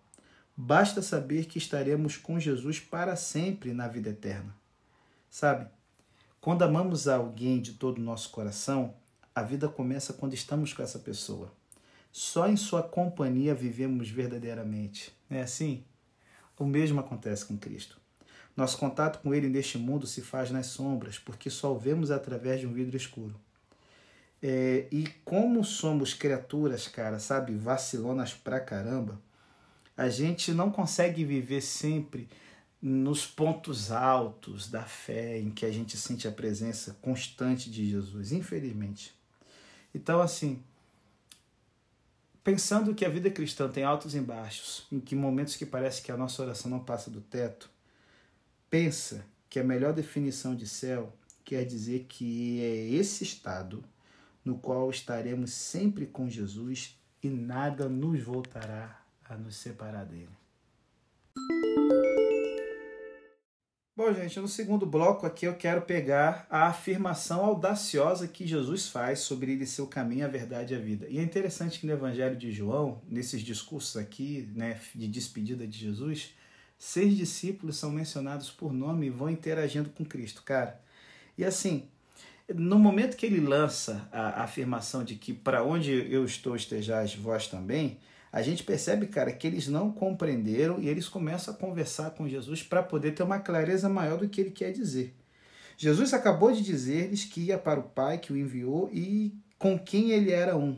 Basta 0.54 1.00
saber 1.00 1.46
que 1.46 1.56
estaremos 1.56 2.18
com 2.18 2.38
Jesus 2.38 2.78
para 2.78 3.16
sempre 3.16 3.72
na 3.72 3.88
vida 3.88 4.10
eterna. 4.10 4.54
Sabe, 5.30 5.66
quando 6.42 6.60
amamos 6.60 7.08
alguém 7.08 7.58
de 7.58 7.72
todo 7.72 7.96
o 7.96 8.04
nosso 8.04 8.28
coração, 8.28 8.94
a 9.34 9.42
vida 9.42 9.68
começa 9.68 10.12
quando 10.12 10.34
estamos 10.34 10.72
com 10.72 10.82
essa 10.82 10.98
pessoa. 10.98 11.52
Só 12.12 12.48
em 12.48 12.56
sua 12.56 12.82
companhia 12.82 13.54
vivemos 13.54 14.08
verdadeiramente. 14.08 15.12
É 15.28 15.42
assim? 15.42 15.84
O 16.56 16.64
mesmo 16.64 17.00
acontece 17.00 17.44
com 17.44 17.58
Cristo. 17.58 17.98
Nosso 18.56 18.78
contato 18.78 19.20
com 19.20 19.34
Ele 19.34 19.48
neste 19.48 19.76
mundo 19.76 20.06
se 20.06 20.22
faz 20.22 20.50
nas 20.50 20.66
sombras, 20.66 21.18
porque 21.18 21.50
só 21.50 21.74
o 21.74 21.78
vemos 21.78 22.12
através 22.12 22.60
de 22.60 22.66
um 22.66 22.72
vidro 22.72 22.96
escuro. 22.96 23.34
É, 24.40 24.86
e 24.92 25.08
como 25.24 25.64
somos 25.64 26.14
criaturas, 26.14 26.86
cara, 26.86 27.18
sabe, 27.18 27.56
vacilonas 27.56 28.34
pra 28.34 28.60
caramba, 28.60 29.20
a 29.96 30.08
gente 30.08 30.52
não 30.52 30.70
consegue 30.70 31.24
viver 31.24 31.62
sempre 31.62 32.28
nos 32.80 33.26
pontos 33.26 33.90
altos 33.90 34.70
da 34.70 34.82
fé 34.82 35.38
em 35.38 35.50
que 35.50 35.64
a 35.64 35.72
gente 35.72 35.96
sente 35.96 36.28
a 36.28 36.32
presença 36.32 36.96
constante 37.00 37.70
de 37.70 37.90
Jesus, 37.90 38.30
infelizmente. 38.30 39.13
Então, 39.94 40.20
assim, 40.20 40.62
pensando 42.42 42.94
que 42.94 43.04
a 43.04 43.08
vida 43.08 43.30
cristã 43.30 43.68
tem 43.68 43.84
altos 43.84 44.14
e 44.14 44.20
baixos, 44.20 44.86
em 44.90 44.98
que 44.98 45.14
momentos 45.14 45.56
que 45.56 45.64
parece 45.64 46.02
que 46.02 46.10
a 46.10 46.16
nossa 46.16 46.42
oração 46.42 46.70
não 46.70 46.80
passa 46.80 47.10
do 47.10 47.20
teto, 47.20 47.70
pensa 48.68 49.24
que 49.48 49.60
a 49.60 49.64
melhor 49.64 49.92
definição 49.92 50.54
de 50.54 50.66
céu 50.66 51.12
quer 51.44 51.64
dizer 51.64 52.06
que 52.08 52.60
é 52.60 52.88
esse 52.88 53.22
estado 53.22 53.84
no 54.44 54.58
qual 54.58 54.90
estaremos 54.90 55.52
sempre 55.52 56.06
com 56.06 56.28
Jesus 56.28 56.98
e 57.22 57.30
nada 57.30 57.88
nos 57.88 58.22
voltará 58.22 59.00
a 59.24 59.36
nos 59.36 59.56
separar 59.56 60.04
dele. 60.04 60.28
Bom, 63.96 64.12
gente, 64.12 64.40
no 64.40 64.48
segundo 64.48 64.84
bloco 64.84 65.24
aqui 65.24 65.46
eu 65.46 65.54
quero 65.54 65.82
pegar 65.82 66.48
a 66.50 66.66
afirmação 66.66 67.44
audaciosa 67.44 68.26
que 68.26 68.44
Jesus 68.44 68.88
faz 68.88 69.20
sobre 69.20 69.52
ele 69.52 69.64
ser 69.64 69.82
o 69.82 69.86
caminho, 69.86 70.24
a 70.24 70.28
verdade 70.28 70.74
e 70.74 70.76
a 70.76 70.80
vida. 70.80 71.06
E 71.08 71.16
é 71.16 71.22
interessante 71.22 71.78
que 71.78 71.86
no 71.86 71.92
Evangelho 71.92 72.34
de 72.34 72.50
João, 72.50 73.00
nesses 73.08 73.40
discursos 73.40 73.96
aqui, 73.96 74.50
né, 74.52 74.80
de 74.96 75.06
despedida 75.06 75.64
de 75.64 75.78
Jesus, 75.78 76.34
seis 76.76 77.16
discípulos 77.16 77.76
são 77.76 77.88
mencionados 77.88 78.50
por 78.50 78.72
nome 78.72 79.06
e 79.06 79.10
vão 79.10 79.30
interagindo 79.30 79.88
com 79.90 80.04
Cristo, 80.04 80.42
cara. 80.42 80.80
E 81.38 81.44
assim, 81.44 81.88
no 82.52 82.80
momento 82.80 83.16
que 83.16 83.24
ele 83.24 83.38
lança 83.38 84.08
a, 84.10 84.42
afirmação 84.42 85.04
de 85.04 85.14
que 85.14 85.32
para 85.32 85.62
onde 85.62 85.92
eu 86.12 86.24
estou 86.24 86.56
estejais 86.56 87.14
vós 87.14 87.46
também, 87.46 88.00
a 88.34 88.42
gente 88.42 88.64
percebe, 88.64 89.06
cara, 89.06 89.30
que 89.30 89.46
eles 89.46 89.68
não 89.68 89.92
compreenderam 89.92 90.80
e 90.80 90.88
eles 90.88 91.08
começam 91.08 91.54
a 91.54 91.56
conversar 91.56 92.10
com 92.10 92.28
Jesus 92.28 92.64
para 92.64 92.82
poder 92.82 93.12
ter 93.12 93.22
uma 93.22 93.38
clareza 93.38 93.88
maior 93.88 94.18
do 94.18 94.28
que 94.28 94.40
ele 94.40 94.50
quer 94.50 94.72
dizer. 94.72 95.14
Jesus 95.76 96.12
acabou 96.12 96.50
de 96.50 96.60
dizer-lhes 96.60 97.24
que 97.24 97.42
ia 97.42 97.56
para 97.56 97.78
o 97.78 97.84
Pai 97.84 98.18
que 98.18 98.32
o 98.32 98.36
enviou 98.36 98.90
e 98.92 99.32
com 99.56 99.78
quem 99.78 100.10
ele 100.10 100.32
era 100.32 100.56
um. 100.56 100.76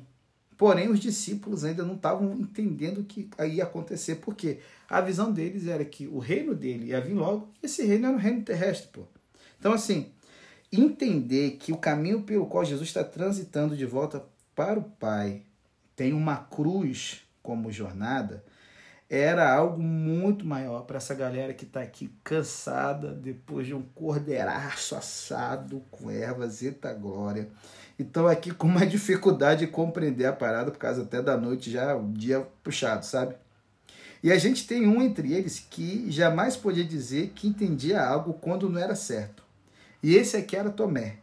Porém, 0.55 0.91
os 0.91 1.01
discípulos 1.01 1.65
ainda 1.65 1.83
não 1.83 1.95
estavam 1.95 2.35
entendendo 2.35 2.99
o 2.99 3.05
que 3.05 3.27
ia 3.51 3.65
acontecer, 3.65 4.17
porque 4.17 4.59
a 4.87 5.01
visão 5.01 5.33
deles 5.33 5.67
era 5.67 5.83
que 5.83 6.07
o 6.07 6.19
reino 6.19 6.55
dele 6.55 6.89
ia 6.89 7.01
vir 7.01 7.15
logo, 7.15 7.49
e 7.63 7.65
esse 7.65 7.83
reino 7.87 8.09
era 8.09 8.17
um 8.17 8.21
reino 8.21 8.43
terrestre, 8.43 8.91
pô. 8.93 9.05
Então, 9.59 9.73
assim, 9.73 10.11
entender 10.71 11.53
que 11.53 11.73
o 11.73 11.79
caminho 11.79 12.21
pelo 12.21 12.45
qual 12.45 12.67
Jesus 12.67 12.87
está 12.87 13.03
transitando 13.03 13.75
de 13.75 13.87
volta 13.87 14.23
para 14.55 14.79
o 14.79 14.85
Pai 14.85 15.41
tem 15.95 16.13
uma 16.13 16.37
cruz 16.37 17.26
como 17.47 17.71
jornada, 17.71 18.43
era 19.09 19.55
algo 19.55 19.81
muito 19.81 20.45
maior 20.45 20.83
para 20.83 20.97
essa 20.97 21.15
galera 21.15 21.55
que 21.55 21.65
está 21.65 21.81
aqui 21.81 22.13
cansada 22.25 23.13
depois 23.13 23.69
de 23.69 23.73
um 23.73 23.83
cordeiraço 23.95 24.97
assado 24.97 25.81
com 25.93 26.11
ervas, 26.11 26.61
eita 26.61 26.93
glória. 26.93 27.49
Então 27.97 28.27
aqui 28.27 28.51
com 28.51 28.67
uma 28.67 28.85
dificuldade 28.85 29.65
de 29.65 29.71
compreender 29.71 30.27
a 30.27 30.33
parada 30.33 30.73
por 30.73 30.79
causa 30.79 31.03
até 31.03 31.23
da 31.23 31.37
noite 31.37 31.71
já 31.71 31.95
o 31.95 32.13
dia 32.13 32.45
puxado, 32.65 33.07
sabe? 33.07 33.37
E 34.25 34.33
a 34.33 34.39
gente 34.39 34.67
tem 34.67 34.89
um 34.89 35.01
entre 35.01 35.33
eles 35.33 35.65
que 35.71 36.11
jamais 36.11 36.57
podia 36.57 36.85
dizer 36.85 37.31
que 37.33 37.47
entendia 37.47 38.05
algo 38.05 38.35
quando 38.35 38.69
não 38.69 38.81
era 38.81 38.97
certo. 38.97 39.45
E 40.03 40.17
esse 40.17 40.37
aqui 40.37 40.57
era 40.57 40.69
Tomé. 40.69 41.19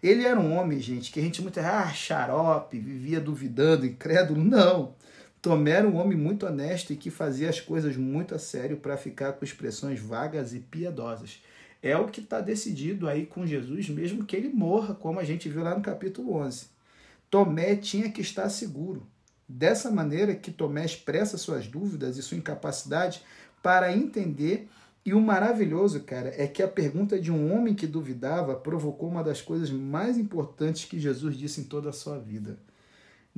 Ele 0.00 0.24
era 0.24 0.38
um 0.38 0.56
homem, 0.56 0.78
gente, 0.78 1.10
que 1.10 1.18
a 1.18 1.22
gente 1.22 1.42
muito 1.42 1.58
ah, 1.58 1.92
xarope, 1.92 2.78
vivia 2.78 3.20
duvidando, 3.20 3.84
incrédulo. 3.84 4.44
Não. 4.44 4.94
Tomé 5.40 5.70
era 5.70 5.88
um 5.88 5.96
homem 5.96 6.18
muito 6.18 6.46
honesto 6.46 6.92
e 6.92 6.96
que 6.96 7.10
fazia 7.10 7.48
as 7.48 7.60
coisas 7.60 7.96
muito 7.96 8.34
a 8.34 8.38
sério 8.38 8.76
para 8.76 8.96
ficar 8.96 9.34
com 9.34 9.44
expressões 9.44 10.00
vagas 10.00 10.52
e 10.52 10.58
piedosas. 10.58 11.40
É 11.80 11.96
o 11.96 12.08
que 12.08 12.20
está 12.20 12.40
decidido 12.40 13.08
aí 13.08 13.24
com 13.24 13.46
Jesus, 13.46 13.88
mesmo 13.88 14.24
que 14.24 14.34
ele 14.34 14.48
morra, 14.48 14.96
como 14.96 15.20
a 15.20 15.24
gente 15.24 15.48
viu 15.48 15.62
lá 15.62 15.76
no 15.76 15.82
capítulo 15.82 16.34
11. 16.34 16.66
Tomé 17.30 17.76
tinha 17.76 18.10
que 18.10 18.20
estar 18.20 18.48
seguro. 18.48 19.06
Dessa 19.48 19.90
maneira 19.90 20.34
que 20.34 20.50
Tomé 20.50 20.84
expressa 20.84 21.38
suas 21.38 21.68
dúvidas 21.68 22.16
e 22.16 22.22
sua 22.22 22.36
incapacidade 22.36 23.22
para 23.62 23.92
entender. 23.92 24.68
E 25.04 25.14
o 25.14 25.20
maravilhoso, 25.20 26.00
cara, 26.00 26.34
é 26.36 26.48
que 26.48 26.62
a 26.62 26.68
pergunta 26.68 27.18
de 27.18 27.30
um 27.30 27.54
homem 27.54 27.74
que 27.74 27.86
duvidava 27.86 28.56
provocou 28.56 29.08
uma 29.08 29.22
das 29.22 29.40
coisas 29.40 29.70
mais 29.70 30.18
importantes 30.18 30.84
que 30.84 30.98
Jesus 30.98 31.36
disse 31.36 31.60
em 31.60 31.64
toda 31.64 31.90
a 31.90 31.94
sua 31.94 32.18
vida. 32.18 32.58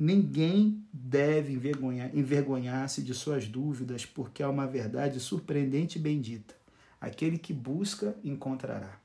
Ninguém 0.03 0.83
deve 0.91 1.53
envergonhar, 1.53 2.09
envergonhar-se 2.11 3.03
de 3.03 3.13
suas 3.13 3.47
dúvidas, 3.47 4.03
porque 4.03 4.41
há 4.41 4.49
uma 4.49 4.65
verdade 4.65 5.19
surpreendente 5.19 5.99
e 5.99 6.01
bendita. 6.01 6.55
Aquele 6.99 7.37
que 7.37 7.53
busca, 7.53 8.15
encontrará. 8.23 8.97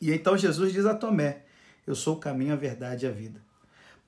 E 0.00 0.12
então 0.12 0.38
Jesus 0.38 0.72
diz 0.72 0.86
a 0.86 0.94
Tomé: 0.94 1.42
Eu 1.84 1.96
sou 1.96 2.14
o 2.14 2.20
caminho, 2.20 2.52
a 2.52 2.56
verdade 2.56 3.04
e 3.04 3.08
a 3.08 3.10
vida. 3.10 3.42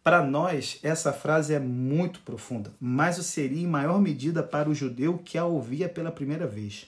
Para 0.05 0.25
nós, 0.25 0.79
essa 0.85 1.13
frase 1.13 1.53
é 1.53 1.59
muito 1.59 2.21
profunda, 2.21 2.73
mas 2.81 3.19
o 3.19 3.25
seria 3.25 3.65
em 3.65 3.67
maior 3.67 4.01
medida 4.01 4.41
para 4.41 4.71
o 4.71 4.75
judeu 4.75 5.19
que 5.19 5.37
a 5.37 5.45
ouvia 5.45 5.89
pela 5.89 6.13
primeira 6.13 6.47
vez. 6.47 6.87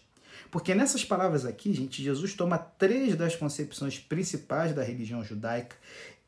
Porque 0.52 0.72
nessas 0.72 1.04
palavras 1.04 1.44
aqui, 1.44 1.74
gente, 1.74 2.00
Jesus 2.00 2.32
toma 2.34 2.58
três 2.58 3.16
das 3.16 3.34
concepções 3.34 3.98
principais 3.98 4.72
da 4.72 4.84
religião 4.84 5.24
judaica 5.24 5.74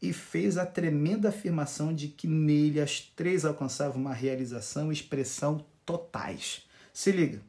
e 0.00 0.12
fez 0.12 0.57
a 0.57 0.64
tremenda 0.64 1.28
afirmação 1.28 1.93
de 1.93 2.09
que 2.09 2.26
nele 2.26 2.81
as 2.81 3.00
três 3.00 3.45
alcançavam 3.45 4.00
uma 4.00 4.14
realização 4.14 4.90
e 4.90 4.95
expressão 4.95 5.64
totais. 5.85 6.62
Se 6.93 7.11
liga. 7.11 7.40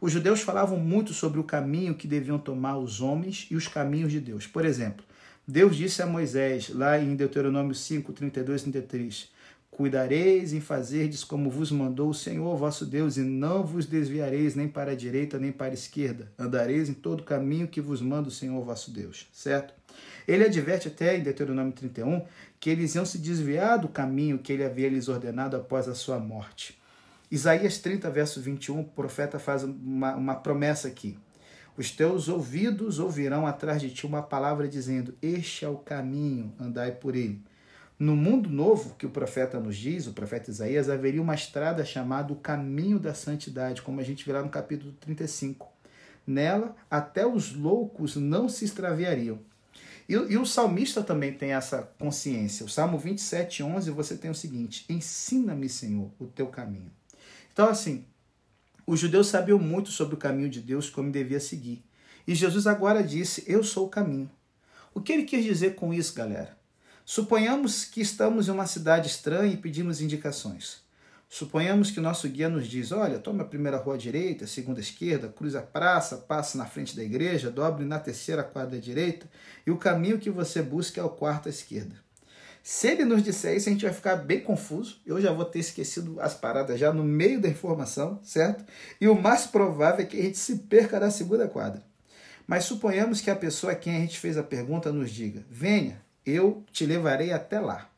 Os 0.00 0.12
judeus 0.12 0.40
falavam 0.40 0.78
muito 0.78 1.12
sobre 1.12 1.40
o 1.40 1.44
caminho 1.44 1.94
que 1.94 2.06
deviam 2.06 2.38
tomar 2.38 2.78
os 2.78 3.00
homens 3.00 3.48
e 3.50 3.56
os 3.56 3.66
caminhos 3.66 4.12
de 4.12 4.20
Deus. 4.20 4.46
Por 4.46 4.64
exemplo, 4.64 5.04
Deus 5.46 5.76
disse 5.76 6.02
a 6.02 6.06
Moisés, 6.06 6.68
lá 6.68 6.98
em 6.98 7.16
Deuteronômio 7.16 7.74
5, 7.74 8.12
32 8.12 8.60
e 8.60 8.64
33, 8.64 9.30
Cuidareis 9.70 10.52
em 10.52 10.60
fazerdes 10.60 11.22
como 11.22 11.48
vos 11.48 11.70
mandou 11.70 12.10
o 12.10 12.14
Senhor 12.14 12.56
vosso 12.56 12.84
Deus, 12.84 13.16
e 13.16 13.20
não 13.20 13.64
vos 13.64 13.86
desviareis 13.86 14.56
nem 14.56 14.66
para 14.66 14.90
a 14.90 14.94
direita 14.94 15.38
nem 15.38 15.52
para 15.52 15.68
a 15.68 15.74
esquerda. 15.74 16.32
Andareis 16.36 16.88
em 16.88 16.94
todo 16.94 17.20
o 17.20 17.24
caminho 17.24 17.68
que 17.68 17.80
vos 17.80 18.00
manda 18.00 18.28
o 18.28 18.32
Senhor 18.32 18.60
vosso 18.64 18.90
Deus. 18.90 19.28
Certo? 19.32 19.77
Ele 20.28 20.44
adverte 20.44 20.88
até 20.88 21.16
em 21.16 21.22
Deuteronômio 21.22 21.72
31 21.72 22.22
que 22.60 22.68
eles 22.68 22.94
iam 22.94 23.06
se 23.06 23.16
desviar 23.16 23.78
do 23.78 23.88
caminho 23.88 24.38
que 24.38 24.52
ele 24.52 24.62
havia 24.62 24.90
lhes 24.90 25.08
ordenado 25.08 25.56
após 25.56 25.88
a 25.88 25.94
sua 25.94 26.18
morte. 26.18 26.78
Isaías 27.30 27.78
30, 27.78 28.10
verso 28.10 28.38
21, 28.38 28.80
o 28.80 28.84
profeta 28.84 29.38
faz 29.38 29.64
uma, 29.64 30.14
uma 30.14 30.34
promessa 30.34 30.86
aqui. 30.86 31.18
Os 31.78 31.90
teus 31.90 32.28
ouvidos 32.28 32.98
ouvirão 32.98 33.46
atrás 33.46 33.80
de 33.80 33.90
ti 33.90 34.04
uma 34.04 34.22
palavra 34.22 34.68
dizendo: 34.68 35.14
Este 35.22 35.64
é 35.64 35.68
o 35.68 35.78
caminho, 35.78 36.52
andai 36.60 36.92
por 36.92 37.16
ele. 37.16 37.42
No 37.98 38.14
mundo 38.14 38.50
novo 38.50 38.96
que 38.96 39.06
o 39.06 39.10
profeta 39.10 39.58
nos 39.58 39.76
diz, 39.76 40.06
o 40.06 40.12
profeta 40.12 40.50
Isaías, 40.50 40.90
haveria 40.90 41.22
uma 41.22 41.34
estrada 41.34 41.84
chamada 41.84 42.32
o 42.32 42.36
caminho 42.36 42.98
da 42.98 43.14
santidade, 43.14 43.80
como 43.80 44.00
a 44.00 44.04
gente 44.04 44.26
vê 44.26 44.32
lá 44.32 44.42
no 44.42 44.50
capítulo 44.50 44.92
35. 45.00 45.68
Nela, 46.26 46.76
até 46.90 47.26
os 47.26 47.54
loucos 47.54 48.14
não 48.16 48.48
se 48.48 48.64
extraviariam. 48.64 49.38
E, 50.08 50.14
e 50.14 50.38
o 50.38 50.46
salmista 50.46 51.02
também 51.02 51.32
tem 51.32 51.52
essa 51.52 51.82
consciência. 51.98 52.64
O 52.64 52.68
Salmo 52.68 52.98
27, 52.98 53.62
11, 53.62 53.90
você 53.90 54.16
tem 54.16 54.30
o 54.30 54.34
seguinte: 54.34 54.86
Ensina-me, 54.88 55.68
Senhor, 55.68 56.10
o 56.18 56.26
teu 56.26 56.46
caminho. 56.46 56.90
Então, 57.52 57.68
assim, 57.68 58.04
os 58.86 58.98
judeus 58.98 59.26
sabiam 59.26 59.58
muito 59.58 59.90
sobre 59.90 60.14
o 60.14 60.18
caminho 60.18 60.48
de 60.48 60.60
Deus, 60.60 60.88
como 60.88 61.12
devia 61.12 61.40
seguir. 61.40 61.84
E 62.26 62.34
Jesus 62.34 62.66
agora 62.66 63.02
disse: 63.02 63.44
Eu 63.46 63.62
sou 63.62 63.86
o 63.86 63.90
caminho. 63.90 64.30
O 64.94 65.00
que 65.00 65.12
ele 65.12 65.24
quis 65.24 65.44
dizer 65.44 65.74
com 65.74 65.92
isso, 65.92 66.14
galera? 66.14 66.56
Suponhamos 67.04 67.84
que 67.84 68.00
estamos 68.00 68.48
em 68.48 68.50
uma 68.50 68.66
cidade 68.66 69.08
estranha 69.08 69.52
e 69.52 69.56
pedimos 69.56 70.00
indicações. 70.00 70.82
Suponhamos 71.28 71.90
que 71.90 72.00
nosso 72.00 72.26
guia 72.28 72.48
nos 72.48 72.66
diz: 72.66 72.90
olha, 72.90 73.18
tome 73.18 73.42
a 73.42 73.44
primeira 73.44 73.76
rua 73.76 73.94
à 73.94 73.98
direita, 73.98 74.44
a 74.44 74.48
segunda 74.48 74.80
à 74.80 74.82
esquerda, 74.82 75.28
cruze 75.28 75.58
a 75.58 75.62
praça, 75.62 76.16
passe 76.16 76.56
na 76.56 76.64
frente 76.64 76.96
da 76.96 77.04
igreja, 77.04 77.50
dobre 77.50 77.84
na 77.84 77.98
terceira 77.98 78.42
quadra 78.42 78.78
à 78.78 78.80
direita 78.80 79.28
e 79.66 79.70
o 79.70 79.76
caminho 79.76 80.18
que 80.18 80.30
você 80.30 80.62
busca 80.62 81.00
é 81.00 81.04
o 81.04 81.10
quarto 81.10 81.48
à 81.48 81.50
esquerda. 81.50 81.94
Se 82.62 82.88
ele 82.88 83.04
nos 83.04 83.22
disser 83.22 83.56
isso, 83.56 83.68
a 83.68 83.72
gente 83.72 83.84
vai 83.84 83.94
ficar 83.94 84.16
bem 84.16 84.40
confuso. 84.40 85.00
Eu 85.06 85.20
já 85.20 85.32
vou 85.32 85.44
ter 85.44 85.60
esquecido 85.60 86.20
as 86.20 86.34
paradas 86.34 86.78
já 86.78 86.92
no 86.92 87.04
meio 87.04 87.40
da 87.40 87.48
informação, 87.48 88.20
certo? 88.22 88.64
E 89.00 89.08
o 89.08 89.14
mais 89.14 89.46
provável 89.46 90.04
é 90.04 90.06
que 90.06 90.18
a 90.18 90.22
gente 90.22 90.38
se 90.38 90.56
perca 90.56 90.98
na 90.98 91.10
segunda 91.10 91.46
quadra. 91.48 91.82
Mas 92.46 92.64
suponhamos 92.64 93.20
que 93.20 93.30
a 93.30 93.36
pessoa 93.36 93.72
a 93.72 93.76
quem 93.76 93.96
a 93.96 94.00
gente 94.00 94.18
fez 94.18 94.36
a 94.36 94.42
pergunta 94.42 94.90
nos 94.90 95.10
diga: 95.10 95.44
venha, 95.50 96.02
eu 96.24 96.64
te 96.72 96.84
levarei 96.84 97.32
até 97.32 97.60
lá. 97.60 97.90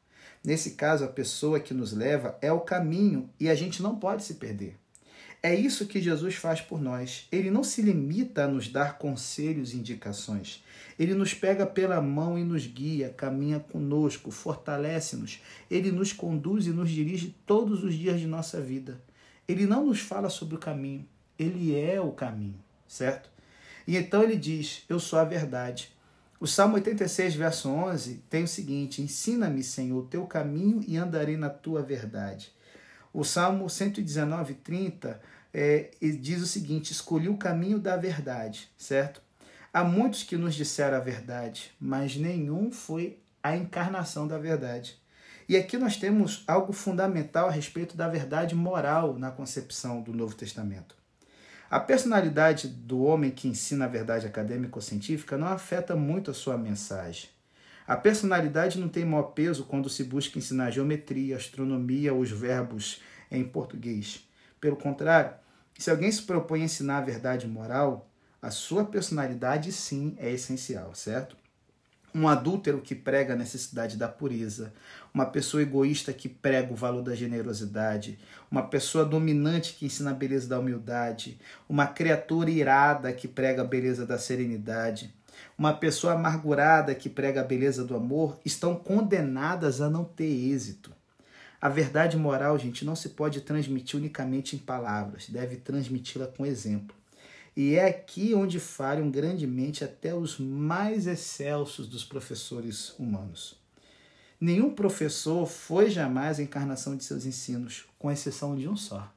Nesse 0.43 0.73
caso, 0.73 1.05
a 1.05 1.09
pessoa 1.09 1.61
que 1.61 1.75
nos 1.75 1.93
leva 1.93 2.39
é 2.41 2.51
o 2.51 2.61
caminho 2.61 3.29
e 3.39 3.49
a 3.49 3.55
gente 3.55 3.83
não 3.83 3.97
pode 3.97 4.25
se 4.25 4.35
perder. 4.35 4.77
É 5.43 5.55
isso 5.55 5.87
que 5.87 6.03
Jesus 6.03 6.35
faz 6.35 6.61
por 6.61 6.81
nós. 6.81 7.27
Ele 7.33 7.51
não 7.51 7.65
se 7.65 7.81
limita 7.81 8.45
a 8.45 8.49
nos 8.49 8.69
dar 8.69 8.99
conselhos 8.99 9.73
e 9.73 9.79
indicações. 9.79 10.63
Ele 10.99 11.15
nos 11.15 11.33
pega 11.33 11.67
pela 11.67 12.01
mão 12.01 12.39
e 12.39 12.45
nos 12.45 12.67
guia, 12.67 13.09
caminha 13.09 13.59
conosco, 13.59 14.31
fortalece-nos. 14.31 15.41
Ele 15.71 15.91
nos 15.91 16.13
conduz 16.13 16.67
e 16.67 16.71
nos 16.71 16.91
dirige 16.91 17.35
todos 17.47 17.83
os 17.83 17.95
dias 17.95 18.21
de 18.21 18.27
nossa 18.27 18.61
vida. 18.61 19.01
Ele 19.49 19.67
não 19.67 19.87
nos 19.87 20.01
fala 20.01 20.29
sobre 20.29 20.57
o 20.57 20.59
caminho, 20.59 21.09
ele 21.39 21.75
é 21.75 21.99
o 21.99 22.13
caminho, 22.13 22.63
certo? 22.87 23.31
E 23.87 23.97
então 23.97 24.23
ele 24.23 24.37
diz: 24.37 24.85
Eu 24.89 25.01
sou 25.01 25.19
a 25.19 25.25
verdade. 25.25 25.91
O 26.41 26.47
Salmo 26.47 26.77
86, 26.77 27.35
verso 27.35 27.69
11, 27.69 28.25
tem 28.31 28.45
o 28.45 28.49
seguinte: 28.49 29.03
Ensina-me, 29.03 29.63
Senhor, 29.63 29.99
o 29.99 30.07
teu 30.07 30.27
caminho 30.27 30.83
e 30.89 30.97
andarei 30.97 31.37
na 31.37 31.51
tua 31.51 31.83
verdade. 31.83 32.51
O 33.13 33.23
Salmo 33.25 33.69
119, 33.69 34.55
30 34.55 35.21
é, 35.53 35.91
diz 36.01 36.41
o 36.41 36.47
seguinte: 36.47 36.93
Escolhi 36.93 37.29
o 37.29 37.37
caminho 37.37 37.79
da 37.79 37.95
verdade, 37.95 38.71
certo? 38.79 39.21
Há 39.71 39.85
muitos 39.85 40.23
que 40.23 40.35
nos 40.35 40.55
disseram 40.55 40.97
a 40.97 41.01
verdade, 41.01 41.73
mas 41.79 42.17
nenhum 42.17 42.73
foi 42.73 43.19
a 43.43 43.55
encarnação 43.55 44.27
da 44.27 44.39
verdade. 44.39 44.99
E 45.47 45.59
aqui 45.59 45.77
nós 45.77 45.99
temos 45.99 46.43
algo 46.47 46.73
fundamental 46.73 47.49
a 47.49 47.53
respeito 47.53 47.99
da 47.99 48.09
verdade 48.09 48.55
moral 48.55 49.19
na 49.19 49.31
concepção 49.31 50.01
do 50.01 50.15
Novo 50.15 50.35
Testamento. 50.35 51.00
A 51.71 51.79
personalidade 51.79 52.67
do 52.67 53.05
homem 53.05 53.31
que 53.31 53.47
ensina 53.47 53.85
a 53.85 53.89
verdade 53.89 54.27
acadêmica 54.27 54.77
ou 54.77 54.83
científica 54.83 55.39
não 55.39 55.47
afeta 55.47 55.95
muito 55.95 56.29
a 56.29 56.35
sua 56.35 56.59
mensagem. 56.59 57.31
A 57.87 57.97
personalidade 57.97 58.77
não 58.77 58.89
tem 58.89 59.05
maior 59.05 59.35
peso 59.35 59.65
quando 59.65 59.89
se 59.89 60.03
busca 60.03 60.37
ensinar 60.37 60.73
geometria, 60.73 61.37
astronomia 61.37 62.13
ou 62.13 62.23
os 62.23 62.31
verbos 62.33 63.01
em 63.31 63.45
português. 63.45 64.29
Pelo 64.61 64.75
contrário, 64.75 65.33
se 65.79 65.93
alguém 65.93 66.11
se 66.11 66.23
propõe 66.23 66.63
a 66.63 66.65
ensinar 66.65 66.99
a 66.99 67.03
verdade 67.03 67.47
moral, 67.47 68.11
a 68.43 68.51
sua 68.51 68.85
personalidade 68.85 69.71
sim 69.71 70.17
é 70.19 70.29
essencial, 70.29 70.93
certo? 70.97 71.37
Um 72.15 72.29
adúltero 72.29 72.81
que 72.81 72.95
prega 72.95 73.35
a 73.35 73.37
necessidade 73.37 73.97
da 73.97 74.09
pureza, 74.09 74.73
uma 75.13 75.27
pessoa 75.27 75.63
egoísta 75.63 76.13
que 76.13 76.29
prega 76.29 76.73
o 76.73 76.77
valor 76.77 77.03
da 77.03 77.15
generosidade, 77.15 78.19
uma 78.51 78.63
pessoa 78.63 79.05
dominante 79.05 79.75
que 79.75 79.87
ensina 79.87 80.11
a 80.11 80.15
beleza 80.15 80.49
da 80.49 80.59
humildade, 80.59 81.39
uma 81.69 81.87
criatura 81.87 82.51
irada 82.51 83.13
que 83.13 83.29
prega 83.29 83.63
a 83.63 83.67
beleza 83.67 84.05
da 84.05 84.19
serenidade, 84.19 85.15
uma 85.57 85.73
pessoa 85.73 86.15
amargurada 86.15 86.95
que 86.95 87.09
prega 87.09 87.41
a 87.41 87.45
beleza 87.45 87.85
do 87.85 87.95
amor, 87.95 88.39
estão 88.45 88.75
condenadas 88.75 89.81
a 89.81 89.89
não 89.89 90.05
ter 90.05 90.53
êxito. 90.53 90.93
A 91.61 91.69
verdade 91.69 92.17
moral, 92.17 92.59
gente, 92.59 92.85
não 92.85 92.97
se 92.97 93.11
pode 93.11 93.43
transmitir 93.43 93.99
unicamente 93.99 94.57
em 94.57 94.59
palavras, 94.59 95.29
deve 95.29 95.57
transmiti-la 95.57 96.27
com 96.27 96.47
exemplo. 96.47 97.00
E 97.57 97.75
é 97.75 97.87
aqui 97.87 98.35
onde 98.35 98.61
falham 98.61 99.11
grandemente 99.11 99.83
até 99.83 100.15
os 100.15 100.39
mais 100.39 101.07
excelsos 101.07 101.89
dos 101.89 102.05
professores 102.05 102.95
humanos. 102.99 103.59
Nenhum 104.41 104.75
professor 104.75 105.47
foi 105.47 105.91
jamais 105.91 106.39
a 106.39 106.43
encarnação 106.43 106.97
de 106.97 107.05
seus 107.05 107.27
ensinos, 107.27 107.87
com 107.99 108.11
exceção 108.11 108.57
de 108.57 108.69
um 108.69 108.77
só: 108.77 109.13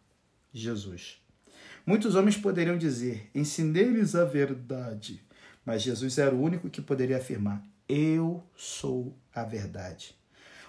Jesus. 0.54 1.22
Muitos 1.86 2.16
homens 2.16 2.36
poderiam 2.36 2.78
dizer: 2.78 3.30
ensinei-lhes 3.34 4.16
a 4.16 4.26
verdade, 4.26 5.22
mas 5.66 5.82
Jesus 5.82 6.18
era 6.18 6.36
o 6.36 6.42
único 6.42 6.70
que 6.70 6.82
poderia 6.82 7.18
afirmar: 7.18 7.64
Eu 7.88 8.44
sou 8.56 9.16
a 9.34 9.44
verdade. 9.44 10.16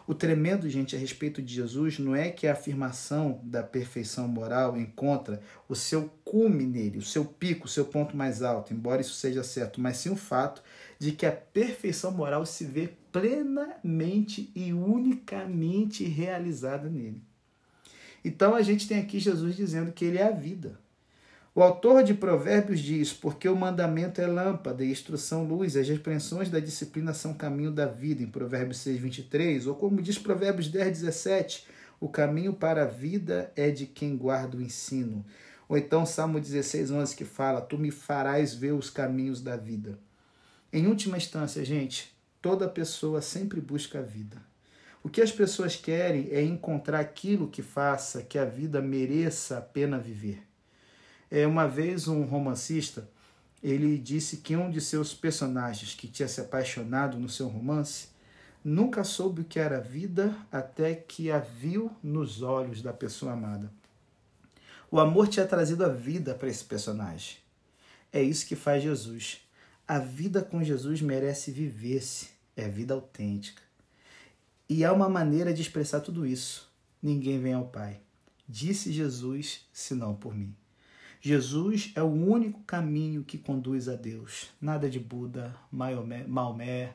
O 0.07 0.15
tremendo, 0.15 0.69
gente, 0.69 0.95
a 0.95 0.99
respeito 0.99 1.41
de 1.41 1.55
Jesus 1.55 1.99
não 1.99 2.15
é 2.15 2.31
que 2.31 2.47
a 2.47 2.53
afirmação 2.53 3.41
da 3.43 3.63
perfeição 3.63 4.29
moral 4.29 4.77
encontra 4.77 5.41
o 5.67 5.75
seu 5.75 6.11
cume 6.23 6.67
nele, 6.67 6.99
o 6.99 7.03
seu 7.03 7.25
pico, 7.25 7.65
o 7.65 7.71
seu 7.71 7.87
ponto 7.87 8.15
mais 8.15 8.43
alto, 8.43 8.75
embora 8.75 9.01
isso 9.01 9.15
seja 9.15 9.43
certo, 9.43 9.81
mas 9.81 9.97
sim 9.97 10.11
o 10.11 10.17
fato 10.17 10.63
de 10.99 11.13
que 11.13 11.25
a 11.25 11.33
perfeição 11.33 12.11
moral 12.13 12.45
se 12.45 12.67
vê 12.67 12.91
plenamente 13.11 14.53
e 14.55 14.75
unicamente 14.75 16.05
realizada 16.05 16.91
nele. 16.91 17.23
Então 18.23 18.55
a 18.55 18.61
gente 18.61 18.87
tem 18.87 18.99
aqui 18.99 19.19
Jesus 19.19 19.57
dizendo 19.57 19.91
que 19.91 20.05
ele 20.05 20.19
é 20.19 20.27
a 20.29 20.31
vida. 20.31 20.79
O 21.57 21.63
autor 21.63 22.03
de 22.03 22.13
Provérbios 22.13 22.81
diz: 22.81 23.13
Porque 23.13 23.49
o 23.49 23.55
mandamento 23.55 24.21
é 24.21 24.27
lâmpada 24.27 24.85
e 24.85 24.91
instrução 24.91 25.45
luz, 25.45 25.77
as 25.77 25.89
repreensões 25.89 26.51
da 26.51 26.59
disciplina 26.59 27.15
são 27.15 27.33
caminho 27.33 27.71
da 27.71 27.87
vida, 27.87 28.25
em 28.25 28.27
Provérbios 28.27 28.79
6, 28.79 28.99
23. 28.99 29.67
Ou 29.69 29.77
como 29.77 30.03
diz 30.03 30.19
Provérbios 30.19 30.67
10, 30.67 30.99
17: 30.99 31.65
O 32.01 32.09
caminho 32.09 32.55
para 32.55 32.83
a 32.83 32.87
vida 32.87 33.53
é 33.55 33.71
de 33.71 33.87
quem 33.87 34.17
guarda 34.17 34.57
o 34.57 34.63
ensino. 34.63 35.25
Ou 35.69 35.79
então 35.79 36.05
Salmo 36.05 36.41
16, 36.41 36.91
11, 36.91 37.15
que 37.15 37.25
fala: 37.25 37.61
Tu 37.61 37.79
me 37.79 37.93
farás 37.93 38.53
ver 38.53 38.73
os 38.73 38.91
caminhos 38.91 39.41
da 39.41 39.57
vida. 39.57 39.97
Em 40.73 40.89
última 40.89 41.17
instância, 41.17 41.65
gente, 41.65 42.13
toda 42.43 42.69
pessoa 42.69 43.23
sempre 43.23 43.61
busca 43.61 44.01
a 44.01 44.03
vida. 44.03 44.39
O 45.05 45.09
que 45.09 45.23
as 45.23 45.31
pessoas 45.31 45.77
querem 45.77 46.31
é 46.33 46.43
encontrar 46.43 46.99
aquilo 46.99 47.47
que 47.47 47.63
faça 47.63 48.25
que 48.25 48.41
a 48.41 48.45
vida 48.45 48.83
mereça 48.83 49.59
a 49.59 49.61
pena 49.61 50.01
viver. 50.01 50.43
É, 51.31 51.47
uma 51.47 51.67
vez 51.67 52.09
um 52.09 52.23
romancista, 52.25 53.09
ele 53.63 53.99
disse 53.99 54.39
que 54.39 54.55
um 54.55 54.71
de 54.71 54.81
seus 54.81 55.15
personagens 55.15 55.95
que 55.95 56.07
tinha 56.07 56.29
se 56.29 56.41
apaixonado 56.41 57.19
no 57.19 57.29
seu 57.29 57.49
romance 57.49 58.09
nunca 58.63 59.05
soube 59.05 59.43
o 59.43 59.45
que 59.45 59.59
era 59.59 59.81
vida 59.81 60.37
até 60.51 60.95
que 60.95 61.31
a 61.31 61.39
viu 61.39 61.91
nos 62.03 62.43
olhos 62.43 62.83
da 62.83 62.93
pessoa 62.93 63.33
amada. 63.33 63.73
O 64.91 65.01
amor 65.01 65.29
tinha 65.29 65.47
trazido 65.47 65.85
a 65.85 65.89
vida 65.89 66.35
para 66.35 66.49
esse 66.49 66.65
personagem. 66.65 67.39
É 68.13 68.23
isso 68.23 68.47
que 68.47 68.55
faz 68.55 68.83
Jesus. 68.83 69.41
A 69.89 69.99
vida 69.99 70.43
com 70.43 70.63
Jesus 70.63 71.03
merece 71.03 71.51
viver-se, 71.51 72.29
é 72.57 72.69
vida 72.69 72.95
autêntica. 72.95 73.61
E 74.69 74.85
há 74.85 74.93
uma 74.93 75.09
maneira 75.09 75.53
de 75.53 75.61
expressar 75.61 76.01
tudo 76.01 76.25
isso. 76.25 76.71
Ninguém 77.03 77.41
vem 77.41 77.55
ao 77.55 77.67
Pai. 77.67 78.01
Disse 78.49 78.93
Jesus, 78.93 79.67
senão 79.73 80.15
por 80.15 80.35
mim. 80.35 80.55
Jesus 81.27 81.91
é 81.95 82.03
o 82.03 82.13
único 82.13 82.61
caminho 82.65 83.25
que 83.25 83.39
conduz 83.39 83.89
a 83.89 83.97
Deus. 83.97 84.51
Nada 84.61 84.91
de 84.91 85.01
Buda, 85.01 85.57
Maomé, 85.73 86.93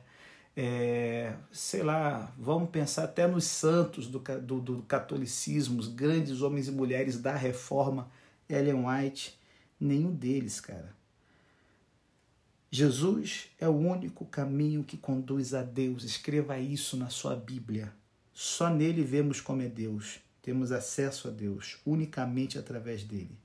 é, 0.56 1.34
sei 1.50 1.82
lá, 1.82 2.32
vamos 2.38 2.70
pensar 2.70 3.02
até 3.02 3.26
nos 3.26 3.42
santos 3.42 4.06
do, 4.06 4.20
do, 4.20 4.60
do 4.60 4.82
catolicismo, 4.82 5.80
os 5.80 5.88
grandes 5.88 6.42
homens 6.42 6.68
e 6.68 6.70
mulheres 6.70 7.20
da 7.20 7.34
reforma, 7.34 8.08
Ellen 8.48 8.86
White, 8.86 9.36
nenhum 9.80 10.14
deles, 10.14 10.60
cara. 10.60 10.94
Jesus 12.70 13.48
é 13.58 13.68
o 13.68 13.76
único 13.76 14.24
caminho 14.24 14.84
que 14.84 14.96
conduz 14.96 15.54
a 15.54 15.64
Deus. 15.64 16.04
Escreva 16.04 16.56
isso 16.56 16.96
na 16.96 17.10
sua 17.10 17.34
Bíblia. 17.34 17.92
Só 18.32 18.70
nele 18.70 19.02
vemos 19.02 19.40
como 19.40 19.62
é 19.62 19.68
Deus. 19.68 20.20
Temos 20.40 20.70
acesso 20.70 21.26
a 21.26 21.32
Deus 21.32 21.78
unicamente 21.84 22.60
através 22.60 23.02
dele. 23.02 23.36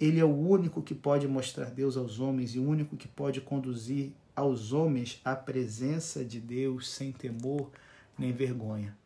Ele 0.00 0.20
é 0.20 0.24
o 0.24 0.36
único 0.36 0.82
que 0.82 0.94
pode 0.94 1.26
mostrar 1.28 1.66
Deus 1.66 1.96
aos 1.96 2.20
homens 2.20 2.54
e 2.54 2.58
o 2.58 2.66
único 2.66 2.96
que 2.96 3.08
pode 3.08 3.40
conduzir 3.40 4.12
aos 4.34 4.72
homens 4.72 5.20
a 5.24 5.34
presença 5.36 6.24
de 6.24 6.40
Deus 6.40 6.90
sem 6.90 7.12
temor 7.12 7.70
nem 8.18 8.32
vergonha. 8.32 8.96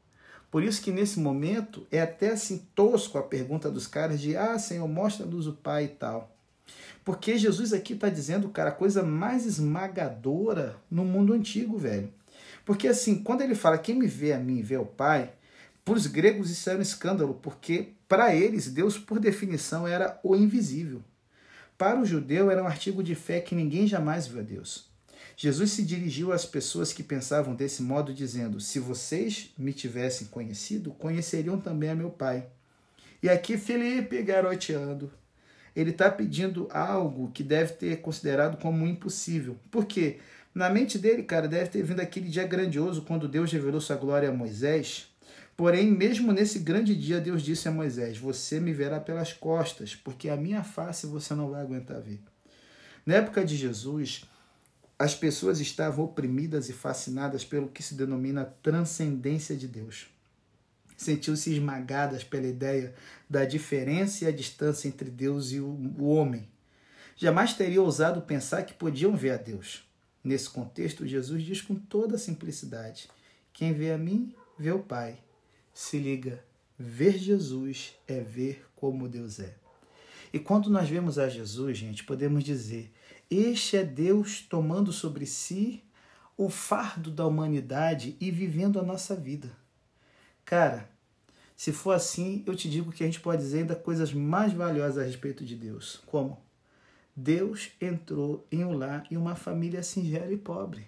Por 0.50 0.62
isso 0.62 0.82
que 0.82 0.92
nesse 0.92 1.18
momento 1.18 1.86
é 1.90 2.00
até 2.00 2.30
assim 2.30 2.64
tosco 2.74 3.18
a 3.18 3.22
pergunta 3.22 3.70
dos 3.70 3.86
caras 3.86 4.20
de 4.20 4.36
ah, 4.36 4.58
Senhor, 4.58 4.86
mostra-nos 4.86 5.46
o 5.46 5.52
Pai 5.52 5.86
e 5.86 5.88
tal. 5.88 6.30
Porque 7.04 7.36
Jesus 7.36 7.72
aqui 7.72 7.92
está 7.92 8.08
dizendo, 8.08 8.48
cara, 8.48 8.70
a 8.70 8.72
coisa 8.72 9.02
mais 9.02 9.44
esmagadora 9.44 10.76
no 10.90 11.04
mundo 11.04 11.32
antigo, 11.32 11.76
velho. 11.76 12.08
Porque 12.64 12.88
assim, 12.88 13.22
quando 13.22 13.42
ele 13.42 13.54
fala 13.54 13.76
quem 13.76 13.94
me 13.94 14.06
vê 14.06 14.32
a 14.32 14.38
mim 14.38 14.62
vê 14.62 14.76
o 14.76 14.86
Pai, 14.86 15.32
para 15.84 15.94
os 15.94 16.06
gregos 16.06 16.50
isso 16.50 16.70
era 16.70 16.78
um 16.78 16.82
escândalo, 16.82 17.34
porque 17.42 17.90
para 18.08 18.34
eles 18.34 18.70
Deus, 18.70 18.98
por 18.98 19.20
definição, 19.20 19.86
era 19.86 20.18
o 20.22 20.34
invisível. 20.34 21.02
Para 21.76 22.00
o 22.00 22.06
judeu 22.06 22.50
era 22.50 22.62
um 22.62 22.66
artigo 22.66 23.02
de 23.02 23.14
fé 23.14 23.40
que 23.40 23.54
ninguém 23.54 23.86
jamais 23.86 24.26
viu 24.26 24.40
a 24.40 24.42
Deus. 24.42 24.88
Jesus 25.36 25.72
se 25.72 25.82
dirigiu 25.82 26.32
às 26.32 26.46
pessoas 26.46 26.92
que 26.92 27.02
pensavam 27.02 27.54
desse 27.54 27.82
modo, 27.82 28.14
dizendo: 28.14 28.60
Se 28.60 28.78
vocês 28.78 29.50
me 29.58 29.72
tivessem 29.72 30.28
conhecido, 30.28 30.92
conheceriam 30.92 31.60
também 31.60 31.90
a 31.90 31.94
meu 31.94 32.10
Pai. 32.10 32.46
E 33.22 33.28
aqui 33.28 33.58
Felipe 33.58 34.22
garoteando. 34.22 35.12
Ele 35.74 35.90
está 35.90 36.08
pedindo 36.08 36.68
algo 36.70 37.32
que 37.32 37.42
deve 37.42 37.72
ter 37.72 38.00
considerado 38.00 38.56
como 38.58 38.86
impossível. 38.86 39.58
Por 39.72 39.86
quê? 39.86 40.18
Na 40.54 40.70
mente 40.70 40.98
dele, 40.98 41.24
cara, 41.24 41.48
deve 41.48 41.68
ter 41.68 41.82
vindo 41.82 41.98
aquele 41.98 42.28
dia 42.28 42.46
grandioso 42.46 43.02
quando 43.02 43.26
Deus 43.26 43.50
revelou 43.50 43.80
sua 43.80 43.96
glória 43.96 44.28
a 44.28 44.32
Moisés 44.32 45.08
Porém, 45.56 45.90
mesmo 45.90 46.32
nesse 46.32 46.58
grande 46.58 46.96
dia, 46.96 47.20
Deus 47.20 47.42
disse 47.42 47.68
a 47.68 47.72
Moisés: 47.72 48.18
Você 48.18 48.58
me 48.58 48.72
verá 48.72 48.98
pelas 48.98 49.32
costas, 49.32 49.94
porque 49.94 50.28
a 50.28 50.36
minha 50.36 50.64
face 50.64 51.06
você 51.06 51.34
não 51.34 51.50
vai 51.50 51.62
aguentar 51.62 52.00
ver. 52.00 52.20
Na 53.06 53.14
época 53.14 53.44
de 53.44 53.56
Jesus, 53.56 54.24
as 54.98 55.14
pessoas 55.14 55.60
estavam 55.60 56.04
oprimidas 56.04 56.68
e 56.68 56.72
fascinadas 56.72 57.44
pelo 57.44 57.68
que 57.68 57.82
se 57.82 57.94
denomina 57.94 58.44
transcendência 58.62 59.56
de 59.56 59.68
Deus. 59.68 60.06
Sentiu-se 60.96 61.52
esmagadas 61.52 62.24
pela 62.24 62.46
ideia 62.46 62.94
da 63.28 63.44
diferença 63.44 64.24
e 64.24 64.28
a 64.28 64.32
distância 64.32 64.88
entre 64.88 65.10
Deus 65.10 65.52
e 65.52 65.60
o 65.60 66.04
homem. 66.04 66.48
Jamais 67.16 67.52
teria 67.52 67.82
ousado 67.82 68.22
pensar 68.22 68.64
que 68.64 68.74
podiam 68.74 69.16
ver 69.16 69.32
a 69.32 69.36
Deus. 69.36 69.88
Nesse 70.22 70.48
contexto, 70.48 71.06
Jesus 71.06 71.42
diz 71.42 71.60
com 71.60 71.74
toda 71.74 72.18
simplicidade: 72.18 73.08
Quem 73.52 73.72
vê 73.72 73.92
a 73.92 73.98
mim, 73.98 74.34
vê 74.58 74.72
o 74.72 74.78
Pai. 74.78 75.23
Se 75.74 75.98
liga, 75.98 76.42
ver 76.78 77.18
Jesus 77.18 77.94
é 78.06 78.20
ver 78.20 78.64
como 78.76 79.08
Deus 79.08 79.40
é. 79.40 79.56
E 80.32 80.38
quando 80.38 80.70
nós 80.70 80.88
vemos 80.88 81.18
a 81.18 81.28
Jesus, 81.28 81.76
gente, 81.76 82.04
podemos 82.04 82.44
dizer: 82.44 82.92
Este 83.28 83.76
é 83.76 83.84
Deus 83.84 84.40
tomando 84.40 84.92
sobre 84.92 85.26
si 85.26 85.82
o 86.36 86.48
fardo 86.48 87.10
da 87.10 87.26
humanidade 87.26 88.16
e 88.20 88.30
vivendo 88.30 88.78
a 88.78 88.82
nossa 88.82 89.16
vida. 89.16 89.50
Cara, 90.44 90.88
se 91.56 91.72
for 91.72 91.92
assim, 91.92 92.44
eu 92.46 92.54
te 92.54 92.70
digo 92.70 92.92
que 92.92 93.02
a 93.02 93.06
gente 93.06 93.20
pode 93.20 93.42
dizer 93.42 93.60
ainda 93.60 93.74
coisas 93.74 94.12
mais 94.12 94.52
valiosas 94.52 94.98
a 94.98 95.06
respeito 95.06 95.44
de 95.44 95.56
Deus. 95.56 96.00
Como? 96.06 96.40
Deus 97.16 97.70
entrou 97.80 98.46
em 98.50 98.64
um 98.64 98.72
lar 98.72 99.06
em 99.10 99.16
uma 99.16 99.34
família 99.34 99.82
singela 99.82 100.32
e 100.32 100.36
pobre. 100.36 100.86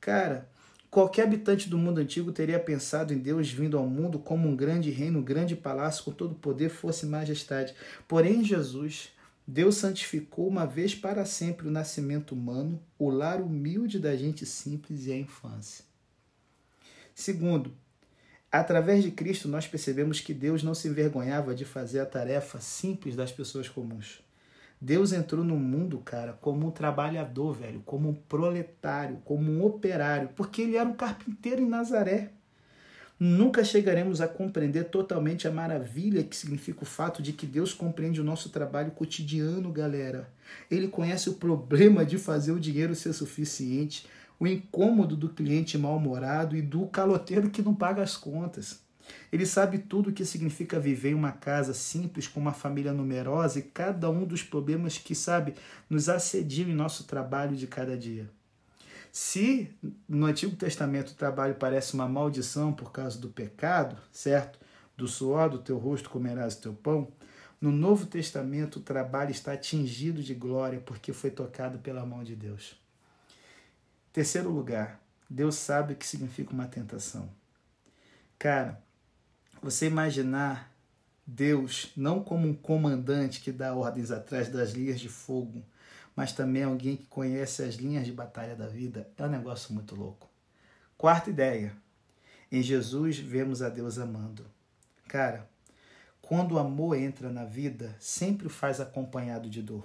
Cara, 0.00 0.48
Qualquer 0.90 1.24
habitante 1.24 1.68
do 1.68 1.76
mundo 1.76 1.98
antigo 1.98 2.32
teria 2.32 2.58
pensado 2.58 3.12
em 3.12 3.18
Deus 3.18 3.50
vindo 3.50 3.76
ao 3.76 3.86
mundo 3.86 4.18
como 4.18 4.48
um 4.48 4.56
grande 4.56 4.90
reino, 4.90 5.18
um 5.18 5.22
grande 5.22 5.54
palácio 5.54 6.02
com 6.02 6.10
todo 6.10 6.34
poder, 6.34 6.70
força 6.70 7.04
e 7.04 7.08
majestade. 7.08 7.74
Porém, 8.06 8.42
Jesus, 8.42 9.10
Deus 9.46 9.76
santificou 9.76 10.48
uma 10.48 10.66
vez 10.66 10.94
para 10.94 11.26
sempre 11.26 11.68
o 11.68 11.70
nascimento 11.70 12.32
humano, 12.32 12.82
o 12.98 13.10
lar 13.10 13.40
humilde 13.40 13.98
da 13.98 14.16
gente 14.16 14.46
simples 14.46 15.06
e 15.06 15.12
a 15.12 15.16
infância. 15.16 15.84
Segundo, 17.14 17.74
através 18.50 19.02
de 19.02 19.10
Cristo 19.10 19.46
nós 19.46 19.66
percebemos 19.66 20.20
que 20.20 20.32
Deus 20.32 20.62
não 20.62 20.74
se 20.74 20.88
envergonhava 20.88 21.54
de 21.54 21.66
fazer 21.66 22.00
a 22.00 22.06
tarefa 22.06 22.60
simples 22.60 23.14
das 23.14 23.30
pessoas 23.30 23.68
comuns. 23.68 24.22
Deus 24.80 25.12
entrou 25.12 25.44
no 25.44 25.56
mundo, 25.56 25.98
cara, 25.98 26.34
como 26.34 26.66
um 26.66 26.70
trabalhador, 26.70 27.52
velho, 27.52 27.82
como 27.84 28.10
um 28.10 28.14
proletário, 28.14 29.18
como 29.24 29.50
um 29.50 29.64
operário, 29.64 30.30
porque 30.36 30.62
ele 30.62 30.76
era 30.76 30.88
um 30.88 30.94
carpinteiro 30.94 31.60
em 31.60 31.68
Nazaré. 31.68 32.30
Nunca 33.18 33.64
chegaremos 33.64 34.20
a 34.20 34.28
compreender 34.28 34.84
totalmente 34.84 35.48
a 35.48 35.50
maravilha 35.50 36.22
que 36.22 36.36
significa 36.36 36.84
o 36.84 36.86
fato 36.86 37.20
de 37.20 37.32
que 37.32 37.44
Deus 37.44 37.74
compreende 37.74 38.20
o 38.20 38.24
nosso 38.24 38.50
trabalho 38.50 38.92
cotidiano, 38.92 39.72
galera. 39.72 40.30
Ele 40.70 40.86
conhece 40.86 41.28
o 41.28 41.34
problema 41.34 42.04
de 42.04 42.16
fazer 42.16 42.52
o 42.52 42.60
dinheiro 42.60 42.94
ser 42.94 43.12
suficiente, 43.12 44.06
o 44.38 44.46
incômodo 44.46 45.16
do 45.16 45.28
cliente 45.28 45.76
mal-humorado 45.76 46.56
e 46.56 46.62
do 46.62 46.86
caloteiro 46.86 47.50
que 47.50 47.60
não 47.60 47.74
paga 47.74 48.04
as 48.04 48.16
contas. 48.16 48.80
Ele 49.30 49.46
sabe 49.46 49.78
tudo 49.78 50.10
o 50.10 50.12
que 50.12 50.24
significa 50.24 50.80
viver 50.80 51.10
em 51.10 51.14
uma 51.14 51.32
casa 51.32 51.74
simples 51.74 52.26
com 52.26 52.40
uma 52.40 52.52
família 52.52 52.92
numerosa 52.92 53.58
e 53.58 53.62
cada 53.62 54.10
um 54.10 54.24
dos 54.24 54.42
problemas 54.42 54.98
que, 54.98 55.14
sabe, 55.14 55.54
nos 55.88 56.08
assediam 56.08 56.68
em 56.68 56.74
nosso 56.74 57.04
trabalho 57.04 57.56
de 57.56 57.66
cada 57.66 57.96
dia. 57.96 58.30
Se 59.12 59.70
no 60.08 60.26
Antigo 60.26 60.54
Testamento 60.56 61.10
o 61.10 61.14
trabalho 61.14 61.54
parece 61.54 61.94
uma 61.94 62.08
maldição 62.08 62.72
por 62.72 62.92
causa 62.92 63.18
do 63.18 63.28
pecado, 63.28 63.96
certo? 64.12 64.58
Do 64.96 65.08
suor 65.08 65.48
do 65.48 65.58
teu 65.58 65.78
rosto 65.78 66.10
comerás 66.10 66.54
o 66.54 66.60
teu 66.60 66.74
pão. 66.74 67.08
No 67.60 67.72
Novo 67.72 68.06
Testamento 68.06 68.76
o 68.76 68.82
trabalho 68.82 69.30
está 69.30 69.52
atingido 69.52 70.22
de 70.22 70.34
glória 70.34 70.80
porque 70.80 71.12
foi 71.12 71.30
tocado 71.30 71.78
pela 71.78 72.06
mão 72.06 72.22
de 72.22 72.36
Deus. 72.36 72.76
Terceiro 74.12 74.50
lugar, 74.50 75.00
Deus 75.28 75.56
sabe 75.56 75.92
o 75.92 75.96
que 75.96 76.06
significa 76.06 76.52
uma 76.52 76.66
tentação. 76.66 77.28
Cara, 78.38 78.82
você 79.62 79.86
imaginar 79.86 80.72
Deus 81.26 81.92
não 81.96 82.22
como 82.22 82.48
um 82.48 82.54
comandante 82.54 83.40
que 83.40 83.52
dá 83.52 83.74
ordens 83.74 84.10
atrás 84.10 84.48
das 84.48 84.70
linhas 84.70 84.98
de 84.98 85.08
fogo, 85.08 85.62
mas 86.16 86.32
também 86.32 86.64
alguém 86.64 86.96
que 86.96 87.06
conhece 87.06 87.62
as 87.62 87.74
linhas 87.74 88.06
de 88.06 88.12
batalha 88.12 88.56
da 88.56 88.66
vida, 88.66 89.08
é 89.16 89.24
um 89.24 89.28
negócio 89.28 89.72
muito 89.74 89.94
louco. 89.94 90.28
Quarta 90.96 91.30
ideia. 91.30 91.72
Em 92.50 92.62
Jesus 92.62 93.18
vemos 93.18 93.60
a 93.60 93.68
Deus 93.68 93.98
amando. 93.98 94.44
Cara, 95.06 95.48
quando 96.22 96.52
o 96.52 96.58
amor 96.58 96.96
entra 96.96 97.30
na 97.30 97.44
vida, 97.44 97.94
sempre 98.00 98.46
o 98.46 98.50
faz 98.50 98.80
acompanhado 98.80 99.48
de 99.48 99.62
dor. 99.62 99.84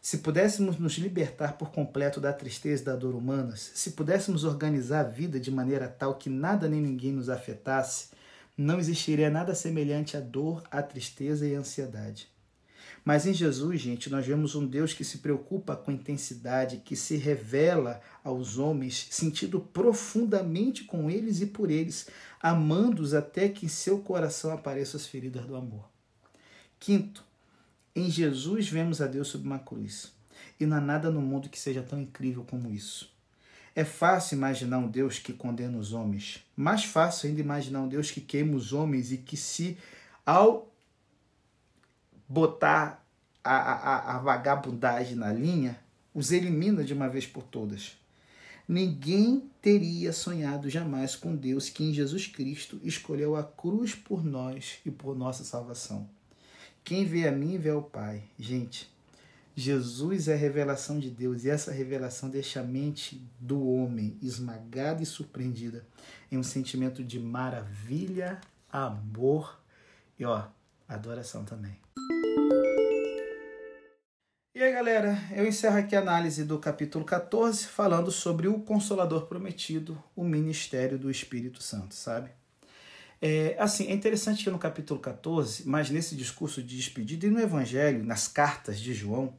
Se 0.00 0.18
pudéssemos 0.18 0.78
nos 0.78 0.94
libertar 0.94 1.58
por 1.58 1.70
completo 1.70 2.20
da 2.20 2.32
tristeza 2.32 2.82
e 2.82 2.84
da 2.86 2.96
dor 2.96 3.14
humanas, 3.14 3.72
se 3.74 3.92
pudéssemos 3.92 4.44
organizar 4.44 5.00
a 5.00 5.08
vida 5.08 5.40
de 5.40 5.50
maneira 5.50 5.88
tal 5.88 6.14
que 6.14 6.28
nada 6.30 6.68
nem 6.68 6.80
ninguém 6.80 7.12
nos 7.12 7.28
afetasse, 7.28 8.08
não 8.58 8.80
existiria 8.80 9.30
nada 9.30 9.54
semelhante 9.54 10.16
à 10.16 10.20
dor, 10.20 10.64
à 10.68 10.82
tristeza 10.82 11.46
e 11.46 11.54
à 11.54 11.60
ansiedade. 11.60 12.28
Mas 13.04 13.24
em 13.24 13.32
Jesus, 13.32 13.80
gente, 13.80 14.10
nós 14.10 14.26
vemos 14.26 14.56
um 14.56 14.66
Deus 14.66 14.92
que 14.92 15.04
se 15.04 15.18
preocupa 15.18 15.76
com 15.76 15.92
intensidade, 15.92 16.82
que 16.84 16.96
se 16.96 17.16
revela 17.16 18.00
aos 18.24 18.58
homens, 18.58 19.06
sentindo 19.10 19.60
profundamente 19.60 20.82
com 20.84 21.08
eles 21.08 21.40
e 21.40 21.46
por 21.46 21.70
eles, 21.70 22.08
amando-os 22.42 23.14
até 23.14 23.48
que 23.48 23.64
em 23.64 23.68
seu 23.68 24.00
coração 24.00 24.50
apareçam 24.50 24.98
as 24.98 25.06
feridas 25.06 25.46
do 25.46 25.54
amor. 25.54 25.88
Quinto, 26.80 27.24
em 27.94 28.10
Jesus 28.10 28.68
vemos 28.68 29.00
a 29.00 29.06
Deus 29.06 29.28
sob 29.28 29.46
uma 29.46 29.58
cruz. 29.58 30.12
E 30.58 30.66
não 30.66 30.76
há 30.76 30.80
nada 30.80 31.10
no 31.10 31.20
mundo 31.20 31.48
que 31.48 31.58
seja 31.58 31.82
tão 31.82 32.00
incrível 32.00 32.44
como 32.44 32.70
isso. 32.70 33.10
É 33.78 33.84
fácil 33.84 34.36
imaginar 34.36 34.78
um 34.78 34.88
Deus 34.88 35.20
que 35.20 35.32
condena 35.32 35.78
os 35.78 35.92
homens. 35.92 36.44
Mais 36.56 36.82
fácil 36.82 37.28
ainda 37.28 37.40
imaginar 37.40 37.82
um 37.82 37.88
Deus 37.88 38.10
que 38.10 38.20
queima 38.20 38.56
os 38.56 38.72
homens 38.72 39.12
e 39.12 39.18
que 39.18 39.36
se, 39.36 39.78
ao 40.26 40.68
botar 42.28 43.06
a, 43.44 43.54
a, 43.54 44.16
a 44.16 44.18
vagabundagem 44.18 45.14
na 45.14 45.32
linha, 45.32 45.78
os 46.12 46.32
elimina 46.32 46.82
de 46.82 46.92
uma 46.92 47.08
vez 47.08 47.24
por 47.24 47.44
todas. 47.44 47.96
Ninguém 48.66 49.48
teria 49.62 50.12
sonhado 50.12 50.68
jamais 50.68 51.14
com 51.14 51.36
Deus 51.36 51.68
que 51.68 51.84
em 51.84 51.94
Jesus 51.94 52.26
Cristo 52.26 52.80
escolheu 52.82 53.36
a 53.36 53.44
cruz 53.44 53.94
por 53.94 54.24
nós 54.24 54.80
e 54.84 54.90
por 54.90 55.16
nossa 55.16 55.44
salvação. 55.44 56.10
Quem 56.82 57.04
vê 57.04 57.28
a 57.28 57.30
mim 57.30 57.56
vê 57.58 57.70
o 57.70 57.80
Pai. 57.80 58.24
Gente, 58.36 58.90
Jesus 59.58 60.28
é 60.28 60.34
a 60.34 60.36
revelação 60.36 61.00
de 61.00 61.10
Deus 61.10 61.42
e 61.42 61.50
essa 61.50 61.72
revelação 61.72 62.30
deixa 62.30 62.60
a 62.60 62.62
mente 62.62 63.20
do 63.40 63.68
homem 63.68 64.16
esmagada 64.22 65.02
e 65.02 65.06
surpreendida 65.06 65.84
em 66.30 66.38
um 66.38 66.44
sentimento 66.44 67.02
de 67.02 67.18
maravilha, 67.18 68.40
amor 68.70 69.60
e 70.16 70.24
ó, 70.24 70.44
adoração 70.88 71.44
também. 71.44 71.76
E 74.54 74.62
aí, 74.62 74.72
galera, 74.72 75.18
eu 75.34 75.44
encerro 75.44 75.78
aqui 75.78 75.96
a 75.96 76.00
análise 76.00 76.44
do 76.44 76.60
capítulo 76.60 77.04
14 77.04 77.66
falando 77.66 78.12
sobre 78.12 78.46
o 78.46 78.60
Consolador 78.60 79.26
Prometido, 79.26 80.00
o 80.14 80.22
ministério 80.22 80.96
do 80.96 81.10
Espírito 81.10 81.60
Santo, 81.60 81.96
sabe? 81.96 82.30
É, 83.20 83.56
assim, 83.58 83.88
é 83.88 83.92
interessante 83.92 84.44
que 84.44 84.50
no 84.50 84.58
capítulo 84.60 85.00
14, 85.00 85.68
mas 85.68 85.90
nesse 85.90 86.14
discurso 86.14 86.62
de 86.62 86.76
despedida 86.76 87.26
e 87.26 87.30
no 87.30 87.40
Evangelho, 87.40 88.04
nas 88.04 88.28
cartas 88.28 88.78
de 88.78 88.94
João, 88.94 89.36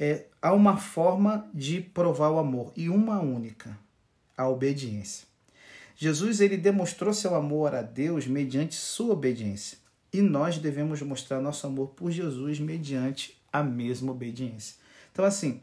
é, 0.00 0.24
há 0.40 0.54
uma 0.54 0.78
forma 0.78 1.46
de 1.52 1.82
provar 1.82 2.30
o 2.30 2.38
amor 2.38 2.72
e 2.74 2.88
uma 2.88 3.20
única, 3.20 3.78
a 4.34 4.48
obediência. 4.48 5.28
Jesus 5.94 6.40
ele 6.40 6.56
demonstrou 6.56 7.12
seu 7.12 7.34
amor 7.34 7.74
a 7.74 7.82
Deus 7.82 8.26
mediante 8.26 8.74
sua 8.74 9.12
obediência 9.12 9.76
e 10.10 10.22
nós 10.22 10.56
devemos 10.56 11.02
mostrar 11.02 11.42
nosso 11.42 11.66
amor 11.66 11.88
por 11.88 12.10
Jesus 12.10 12.58
mediante 12.58 13.38
a 13.52 13.62
mesma 13.62 14.12
obediência. 14.12 14.76
Então 15.12 15.22
assim, 15.22 15.60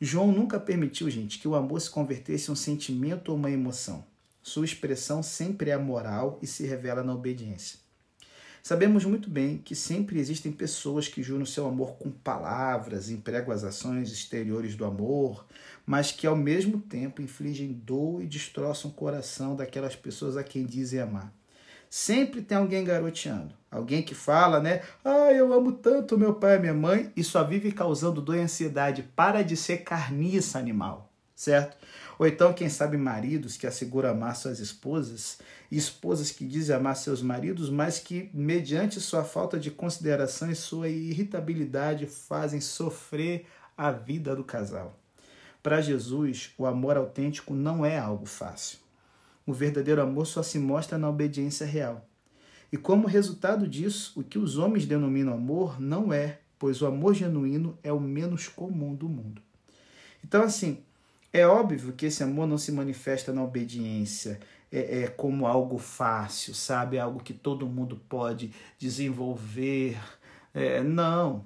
João 0.00 0.32
nunca 0.32 0.58
permitiu, 0.58 1.10
gente, 1.10 1.38
que 1.38 1.46
o 1.46 1.54
amor 1.54 1.78
se 1.78 1.90
convertesse 1.90 2.48
em 2.48 2.52
um 2.52 2.56
sentimento 2.56 3.28
ou 3.28 3.36
uma 3.36 3.50
emoção. 3.50 4.02
Sua 4.42 4.64
expressão 4.64 5.22
sempre 5.22 5.68
é 5.68 5.76
moral 5.76 6.38
e 6.40 6.46
se 6.46 6.66
revela 6.66 7.02
na 7.02 7.12
obediência. 7.12 7.85
Sabemos 8.66 9.04
muito 9.04 9.30
bem 9.30 9.58
que 9.58 9.76
sempre 9.76 10.18
existem 10.18 10.50
pessoas 10.50 11.06
que 11.06 11.22
juram 11.22 11.46
seu 11.46 11.68
amor 11.68 11.92
com 12.00 12.10
palavras, 12.10 13.08
empregam 13.08 13.54
as 13.54 13.62
ações 13.62 14.10
exteriores 14.10 14.74
do 14.74 14.84
amor, 14.84 15.46
mas 15.86 16.10
que 16.10 16.26
ao 16.26 16.34
mesmo 16.34 16.80
tempo 16.80 17.22
infligem 17.22 17.72
dor 17.72 18.20
e 18.20 18.26
destroçam 18.26 18.90
o 18.90 18.94
coração 18.94 19.54
daquelas 19.54 19.94
pessoas 19.94 20.36
a 20.36 20.42
quem 20.42 20.66
dizem 20.66 20.98
amar. 20.98 21.32
Sempre 21.88 22.42
tem 22.42 22.58
alguém 22.58 22.82
garoteando, 22.82 23.54
alguém 23.70 24.02
que 24.02 24.16
fala, 24.16 24.58
né? 24.58 24.82
Ah, 25.04 25.32
eu 25.32 25.52
amo 25.52 25.70
tanto 25.70 26.18
meu 26.18 26.34
pai 26.34 26.56
e 26.56 26.58
minha 26.58 26.74
mãe, 26.74 27.12
e 27.14 27.22
só 27.22 27.44
vive 27.44 27.70
causando 27.70 28.20
dor 28.20 28.34
e 28.34 28.40
ansiedade. 28.40 29.04
Para 29.14 29.42
de 29.42 29.56
ser 29.56 29.84
carniça 29.84 30.58
animal, 30.58 31.08
certo? 31.36 31.76
Ou 32.18 32.26
então, 32.26 32.52
quem 32.52 32.68
sabe, 32.68 32.96
maridos 32.96 33.56
que 33.56 33.66
asseguram 33.66 34.10
amar 34.10 34.36
suas 34.36 34.58
esposas, 34.58 35.38
e 35.70 35.76
esposas 35.76 36.30
que 36.30 36.46
dizem 36.46 36.74
amar 36.74 36.96
seus 36.96 37.20
maridos, 37.20 37.68
mas 37.68 37.98
que, 37.98 38.30
mediante 38.32 39.00
sua 39.00 39.22
falta 39.22 39.58
de 39.58 39.70
consideração 39.70 40.50
e 40.50 40.54
sua 40.54 40.88
irritabilidade, 40.88 42.06
fazem 42.06 42.60
sofrer 42.60 43.46
a 43.76 43.90
vida 43.90 44.34
do 44.34 44.44
casal. 44.44 44.98
Para 45.62 45.80
Jesus, 45.80 46.52
o 46.56 46.64
amor 46.64 46.96
autêntico 46.96 47.52
não 47.52 47.84
é 47.84 47.98
algo 47.98 48.24
fácil. 48.24 48.78
O 49.44 49.52
verdadeiro 49.52 50.00
amor 50.00 50.26
só 50.26 50.42
se 50.42 50.58
mostra 50.58 50.96
na 50.96 51.08
obediência 51.08 51.66
real. 51.66 52.08
E 52.72 52.76
como 52.76 53.06
resultado 53.06 53.68
disso, 53.68 54.12
o 54.16 54.24
que 54.24 54.38
os 54.38 54.58
homens 54.58 54.86
denominam 54.86 55.34
amor 55.34 55.80
não 55.80 56.12
é, 56.12 56.38
pois 56.58 56.80
o 56.82 56.86
amor 56.86 57.14
genuíno 57.14 57.78
é 57.82 57.92
o 57.92 58.00
menos 58.00 58.48
comum 58.48 58.94
do 58.94 59.08
mundo. 59.08 59.42
Então, 60.24 60.42
assim, 60.42 60.82
é 61.40 61.46
óbvio 61.46 61.92
que 61.92 62.06
esse 62.06 62.22
amor 62.22 62.46
não 62.46 62.58
se 62.58 62.72
manifesta 62.72 63.32
na 63.32 63.42
obediência 63.42 64.40
é, 64.70 65.02
é 65.02 65.06
como 65.08 65.46
algo 65.46 65.78
fácil, 65.78 66.54
sabe? 66.54 66.98
Algo 66.98 67.22
que 67.22 67.32
todo 67.32 67.66
mundo 67.66 68.00
pode 68.08 68.52
desenvolver. 68.78 69.96
É, 70.54 70.82
não. 70.82 71.44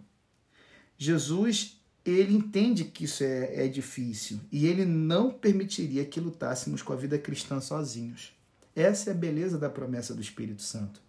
Jesus, 0.96 1.81
ele 2.05 2.35
entende 2.35 2.85
que 2.85 3.05
isso 3.05 3.24
é, 3.24 3.64
é 3.64 3.68
difícil 3.68 4.40
e 4.50 4.66
ele 4.66 4.85
não 4.85 5.31
permitiria 5.31 6.05
que 6.05 6.20
lutássemos 6.20 6.83
com 6.83 6.92
a 6.92 6.96
vida 6.96 7.18
cristã 7.18 7.61
sozinhos. 7.61 8.33
Essa 8.74 9.11
é 9.11 9.12
a 9.12 9.16
beleza 9.16 9.59
da 9.59 9.68
promessa 9.68 10.14
do 10.14 10.20
Espírito 10.20 10.62
Santo. 10.62 11.00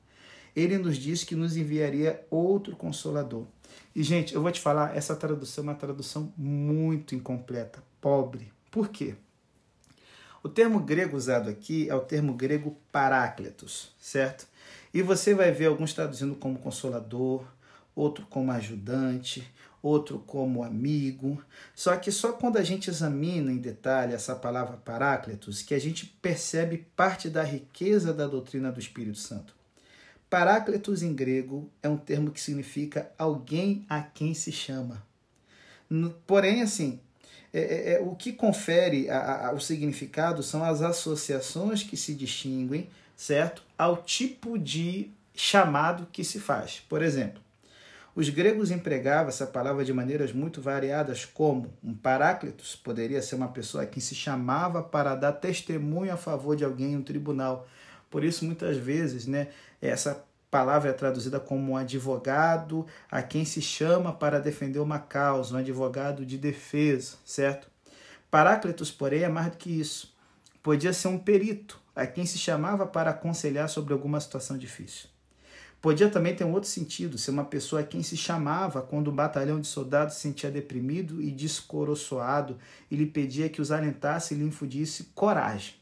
Ele 0.56 0.78
nos 0.78 0.98
diz 0.98 1.24
que 1.24 1.36
nos 1.36 1.56
enviaria 1.56 2.26
outro 2.30 2.76
consolador. 2.76 3.46
E, 3.96 4.04
gente, 4.04 4.34
eu 4.34 4.42
vou 4.42 4.52
te 4.52 4.60
falar, 4.60 4.96
essa 4.96 5.16
tradução 5.16 5.64
é 5.64 5.68
uma 5.68 5.76
tradução 5.76 6.34
muito 6.36 7.16
incompleta, 7.16 7.82
pobre, 8.02 8.52
por 8.72 8.90
quê? 8.90 9.16
O 10.42 10.50
termo 10.50 10.80
grego 10.80 11.16
usado 11.16 11.50
aqui 11.50 11.88
é 11.88 11.94
o 11.94 12.00
termo 12.00 12.34
grego 12.34 12.76
parácletos, 12.92 13.94
certo? 14.00 14.48
E 14.94 15.02
você 15.02 15.36
vai 15.36 15.52
ver 15.52 15.68
alguns 15.68 15.94
traduzindo 15.94 16.36
como 16.36 16.58
consolador, 16.58 17.46
outro 17.96 18.26
como 18.28 18.52
ajudante, 18.52 19.48
outro 19.84 20.20
como 20.20 20.64
amigo. 20.64 21.44
Só 21.76 21.96
que 21.96 22.12
só 22.12 22.34
quando 22.34 22.58
a 22.58 22.64
gente 22.64 22.90
examina 22.90 23.52
em 23.52 23.58
detalhe 23.58 24.14
essa 24.14 24.36
palavra 24.36 24.78
parácletos 24.78 25.62
que 25.62 25.74
a 25.74 25.80
gente 25.80 26.06
percebe 26.06 26.88
parte 26.96 27.30
da 27.30 27.44
riqueza 27.44 28.14
da 28.14 28.26
doutrina 28.26 28.72
do 28.72 28.80
Espírito 28.80 29.20
Santo. 29.20 29.56
Parácletos 30.30 31.04
em 31.04 31.14
grego 31.14 31.70
é 31.84 31.90
um 31.90 31.98
termo 31.98 32.32
que 32.32 32.40
significa 32.40 33.12
alguém 33.18 33.86
a 33.90 34.02
quem 34.02 34.34
se 34.34 34.52
chama. 34.52 35.06
Porém, 36.26 36.62
assim, 36.62 37.02
é, 37.54 37.60
é, 37.60 37.94
é, 37.94 38.00
o 38.00 38.16
que 38.16 38.32
confere 38.32 39.10
a, 39.10 39.48
a, 39.48 39.54
o 39.54 39.60
significado 39.60 40.42
são 40.42 40.64
as 40.64 40.82
associações 40.82 41.84
que 41.84 41.98
se 41.98 42.14
distinguem, 42.14 42.90
certo? 43.16 43.64
Ao 43.78 43.98
tipo 43.98 44.58
de 44.58 45.12
chamado 45.36 46.08
que 46.12 46.24
se 46.24 46.40
faz. 46.40 46.82
Por 46.88 47.02
exemplo, 47.02 47.42
os 48.16 48.30
gregos 48.30 48.72
empregavam 48.72 49.30
essa 49.30 49.48
palavra 49.48 49.84
de 49.84 49.94
maneiras 49.94 50.34
muito 50.34 50.62
variadas, 50.62 51.26
como 51.26 51.74
um 51.84 51.94
paráclitos 51.94 52.76
poderia 52.76 53.22
ser 53.22 53.36
uma 53.36 53.48
pessoa 53.50 53.86
que 53.86 54.02
se 54.02 54.16
chamava 54.16 54.84
para 54.84 55.16
dar 55.16 55.34
testemunho 55.34 56.14
a 56.14 56.18
favor 56.18 56.56
de 56.56 56.64
alguém 56.64 56.94
em 56.94 56.98
um 56.98 57.04
tribunal. 57.04 57.68
Por 58.10 58.24
isso, 58.24 58.44
muitas 58.46 58.76
vezes, 58.76 59.26
né, 59.26 59.48
essa 59.82 60.24
palavra 60.52 60.90
é 60.90 60.94
traduzida 60.94 61.40
como 61.40 61.72
um 61.72 61.78
advogado 61.78 62.86
a 63.10 63.24
quem 63.24 63.46
se 63.46 63.62
chama 63.62 64.12
para 64.12 64.38
defender 64.38 64.80
uma 64.80 65.00
causa, 65.00 65.56
um 65.56 65.58
advogado 65.58 66.26
de 66.26 66.38
defesa, 66.38 67.16
certo? 67.26 67.70
Paráclitos, 68.30 68.92
porém, 68.92 69.24
é 69.24 69.30
mais 69.30 69.52
do 69.52 69.58
que 69.58 69.72
isso. 69.72 70.14
Podia 70.62 70.92
ser 70.92 71.08
um 71.08 71.18
perito, 71.18 71.80
a 71.96 72.06
quem 72.06 72.26
se 72.26 72.38
chamava 72.38 72.86
para 72.86 73.12
aconselhar 73.12 73.70
sobre 73.70 73.94
alguma 73.94 74.20
situação 74.20 74.58
difícil. 74.58 75.10
Podia 75.82 76.10
também 76.10 76.36
ter 76.36 76.44
um 76.44 76.54
outro 76.54 76.70
sentido, 76.70 77.18
ser 77.18 77.32
uma 77.32 77.46
pessoa 77.46 77.82
a 77.82 77.86
quem 77.86 78.04
se 78.04 78.16
chamava 78.16 78.82
quando 78.82 79.10
um 79.10 79.16
batalhão 79.16 79.60
de 79.60 79.68
soldados 79.68 80.16
se 80.16 80.22
sentia 80.22 80.52
deprimido 80.52 81.20
e 81.22 81.32
descoroçoado 81.32 82.60
e 82.90 82.96
lhe 82.96 83.08
pedia 83.08 83.50
que 83.50 83.62
os 83.62 83.72
alentasse 83.72 84.34
e 84.34 84.38
lhe 84.38 84.44
infundisse 84.44 85.06
coragem. 85.16 85.74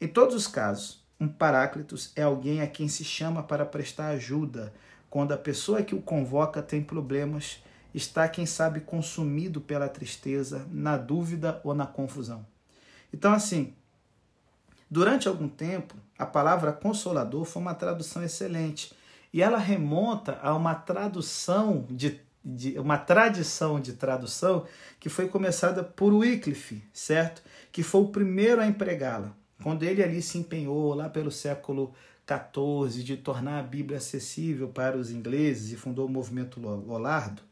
Em 0.00 0.06
todos 0.06 0.34
os 0.34 0.46
casos, 0.46 1.02
um 1.20 1.28
paráclitos 1.28 2.12
é 2.14 2.22
alguém 2.22 2.60
a 2.60 2.66
quem 2.66 2.88
se 2.88 3.04
chama 3.04 3.42
para 3.42 3.66
prestar 3.66 4.08
ajuda 4.08 4.72
quando 5.10 5.32
a 5.32 5.38
pessoa 5.38 5.82
que 5.82 5.94
o 5.94 6.02
convoca 6.02 6.62
tem 6.62 6.82
problemas, 6.82 7.62
está, 7.94 8.28
quem 8.28 8.44
sabe, 8.44 8.80
consumido 8.80 9.60
pela 9.60 9.88
tristeza, 9.88 10.66
na 10.70 10.96
dúvida 10.96 11.60
ou 11.64 11.74
na 11.74 11.86
confusão. 11.86 12.46
Então, 13.12 13.32
assim, 13.32 13.74
durante 14.90 15.26
algum 15.26 15.48
tempo, 15.48 15.94
a 16.18 16.26
palavra 16.26 16.72
consolador 16.72 17.44
foi 17.44 17.62
uma 17.62 17.74
tradução 17.74 18.22
excelente 18.22 18.92
E 19.32 19.42
ela 19.42 19.58
remonta 19.58 20.38
a 20.42 20.54
uma 20.54 20.74
tradução 20.74 21.86
de, 21.90 22.20
de 22.44 22.78
uma 22.78 22.98
tradição 22.98 23.80
de 23.80 23.94
tradução 23.94 24.66
que 24.98 25.08
foi 25.08 25.28
começada 25.28 25.82
por 25.82 26.12
Wycliffe, 26.12 26.82
certo? 26.92 27.42
Que 27.72 27.82
foi 27.82 28.02
o 28.02 28.08
primeiro 28.08 28.60
a 28.60 28.66
empregá-la. 28.66 29.37
Quando 29.62 29.82
ele 29.82 30.02
ali 30.02 30.22
se 30.22 30.38
empenhou 30.38 30.94
lá 30.94 31.08
pelo 31.08 31.30
século 31.30 31.92
XIV 32.26 33.02
de 33.02 33.16
tornar 33.16 33.58
a 33.58 33.62
Bíblia 33.62 33.98
acessível 33.98 34.68
para 34.68 34.96
os 34.96 35.10
ingleses 35.10 35.72
e 35.72 35.76
fundou 35.76 36.06
o 36.06 36.10
movimento 36.10 36.60
Lollardo, 36.60 37.42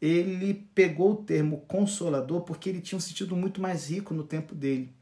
ele 0.00 0.66
pegou 0.74 1.12
o 1.12 1.16
termo 1.16 1.58
consolador 1.68 2.42
porque 2.42 2.68
ele 2.68 2.80
tinha 2.80 2.96
um 2.96 3.00
sentido 3.00 3.36
muito 3.36 3.60
mais 3.60 3.88
rico 3.88 4.12
no 4.12 4.24
tempo 4.24 4.54
dele. 4.54 4.92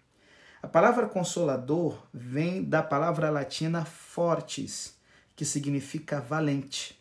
A 0.62 0.68
palavra 0.68 1.09
consolador 1.09 2.07
vem 2.12 2.62
da 2.62 2.83
palavra 2.83 3.31
latina 3.31 3.85
fortis, 3.85 4.94
que 5.35 5.44
significa 5.44 6.20
valente. 6.20 6.98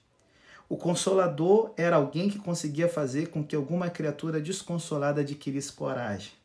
O 0.69 0.78
consolador 0.78 1.73
era 1.75 1.97
alguém 1.97 2.30
que 2.30 2.39
conseguia 2.39 2.88
fazer 2.88 3.28
com 3.28 3.43
que 3.43 3.56
alguma 3.56 3.89
criatura 3.89 4.39
desconsolada 4.39 5.21
adquirisse 5.21 5.73
coragem. 5.73 6.38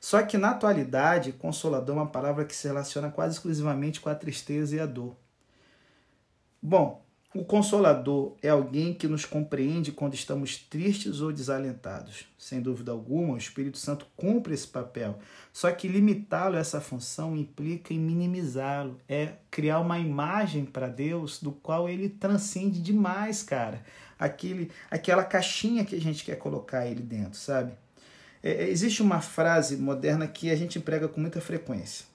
Só 0.00 0.22
que 0.22 0.38
na 0.38 0.50
atualidade, 0.50 1.32
consolador 1.32 1.96
é 1.96 2.00
uma 2.00 2.06
palavra 2.06 2.44
que 2.44 2.54
se 2.54 2.68
relaciona 2.68 3.10
quase 3.10 3.36
exclusivamente 3.36 4.00
com 4.00 4.08
a 4.08 4.14
tristeza 4.14 4.76
e 4.76 4.80
a 4.80 4.86
dor. 4.86 5.16
Bom, 6.62 7.02
o 7.34 7.44
consolador 7.44 8.36
é 8.42 8.48
alguém 8.48 8.94
que 8.94 9.06
nos 9.06 9.26
compreende 9.26 9.92
quando 9.92 10.14
estamos 10.14 10.56
tristes 10.56 11.20
ou 11.20 11.30
desalentados. 11.30 12.26
Sem 12.38 12.62
dúvida 12.62 12.90
alguma, 12.90 13.34
o 13.34 13.38
Espírito 13.38 13.76
Santo 13.76 14.06
cumpre 14.16 14.54
esse 14.54 14.66
papel. 14.66 15.18
Só 15.52 15.70
que 15.70 15.86
limitá-lo 15.86 16.56
a 16.56 16.60
essa 16.60 16.80
função 16.80 17.36
implica 17.36 17.92
em 17.92 17.98
minimizá-lo, 17.98 18.98
é 19.06 19.34
criar 19.50 19.78
uma 19.80 19.98
imagem 19.98 20.64
para 20.64 20.88
Deus 20.88 21.38
do 21.40 21.52
qual 21.52 21.86
ele 21.86 22.08
transcende 22.08 22.80
demais, 22.80 23.42
cara. 23.42 23.84
Aquele, 24.18 24.70
aquela 24.90 25.22
caixinha 25.22 25.84
que 25.84 25.94
a 25.94 26.00
gente 26.00 26.24
quer 26.24 26.36
colocar 26.36 26.86
ele 26.86 27.02
dentro, 27.02 27.38
sabe? 27.38 27.72
É, 28.42 28.64
é 28.64 28.68
existe 28.68 29.02
uma 29.02 29.20
frase 29.20 29.76
moderna 29.76 30.26
que 30.26 30.50
a 30.50 30.56
gente 30.56 30.78
emprega 30.78 31.08
com 31.08 31.20
muita 31.20 31.40
frequência. 31.40 32.06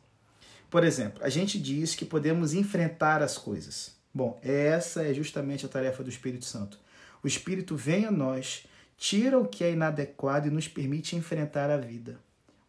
Por 0.69 0.83
exemplo, 0.83 1.23
a 1.23 1.29
gente 1.29 1.59
diz 1.59 1.93
que 1.93 2.05
podemos 2.05 2.53
enfrentar 2.53 3.21
as 3.21 3.37
coisas. 3.37 3.95
Bom, 4.13 4.39
essa 4.43 5.03
é 5.03 5.13
justamente 5.13 5.65
a 5.65 5.69
tarefa 5.69 6.03
do 6.03 6.09
Espírito 6.09 6.45
Santo. 6.45 6.79
O 7.23 7.27
Espírito 7.27 7.75
vem 7.75 8.05
a 8.05 8.11
nós, 8.11 8.65
tira 8.97 9.39
o 9.39 9.47
que 9.47 9.63
é 9.63 9.71
inadequado 9.71 10.47
e 10.47 10.51
nos 10.51 10.67
permite 10.67 11.15
enfrentar 11.15 11.69
a 11.69 11.77
vida. 11.77 12.19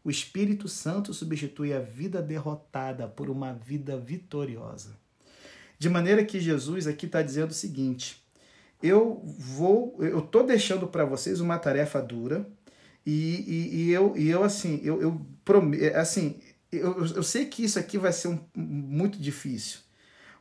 O 0.04 0.10
Espírito 0.10 0.68
Santo 0.68 1.14
substitui 1.14 1.72
a 1.72 1.80
vida 1.80 2.20
derrotada 2.20 3.08
por 3.08 3.30
uma 3.30 3.54
vida 3.54 3.96
vitoriosa. 3.96 4.90
De 5.78 5.88
maneira 5.88 6.24
que 6.24 6.38
Jesus 6.38 6.86
aqui 6.86 7.06
está 7.06 7.22
dizendo 7.22 7.50
o 7.50 7.54
seguinte: 7.54 8.22
eu 8.82 9.22
vou, 9.24 9.96
eu 9.98 10.18
estou 10.18 10.44
deixando 10.44 10.86
para 10.86 11.06
vocês 11.06 11.40
uma 11.40 11.58
tarefa 11.58 12.02
dura 12.02 12.46
e, 13.06 13.12
e, 13.12 13.74
e, 13.74 13.90
eu, 13.92 14.16
e 14.16 14.28
eu 14.28 14.42
assim, 14.42 14.80
eu, 14.82 15.00
eu 15.00 15.20
assim, 15.94 16.40
eu, 16.72 17.04
eu 17.06 17.22
sei 17.22 17.46
que 17.46 17.64
isso 17.64 17.78
aqui 17.78 17.98
vai 17.98 18.12
ser 18.12 18.28
um, 18.28 18.40
muito 18.54 19.18
difícil 19.18 19.84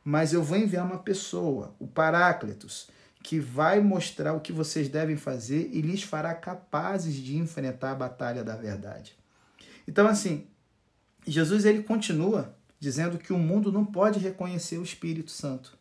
mas 0.04 0.34
eu 0.34 0.42
vou 0.42 0.58
enviar 0.58 0.84
uma 0.84 0.98
pessoa, 0.98 1.74
o 1.78 1.86
Paráclitos, 1.86 2.88
que 3.22 3.40
vai 3.40 3.80
mostrar 3.80 4.34
o 4.34 4.40
que 4.40 4.52
vocês 4.52 4.86
devem 4.86 5.16
fazer 5.16 5.70
e 5.72 5.80
lhes 5.80 6.02
fará 6.02 6.34
capazes 6.34 7.14
de 7.14 7.38
enfrentar 7.38 7.92
a 7.92 7.94
batalha 7.96 8.44
da 8.44 8.54
verdade. 8.54 9.16
Então, 9.88 10.06
assim, 10.06 10.46
Jesus 11.26 11.64
ele 11.64 11.82
continua 11.82 12.54
dizendo 12.78 13.16
que 13.16 13.32
o 13.32 13.38
mundo 13.38 13.72
não 13.72 13.82
pode 13.82 14.18
reconhecer 14.18 14.76
o 14.76 14.82
Espírito 14.82 15.30
Santo. 15.30 15.78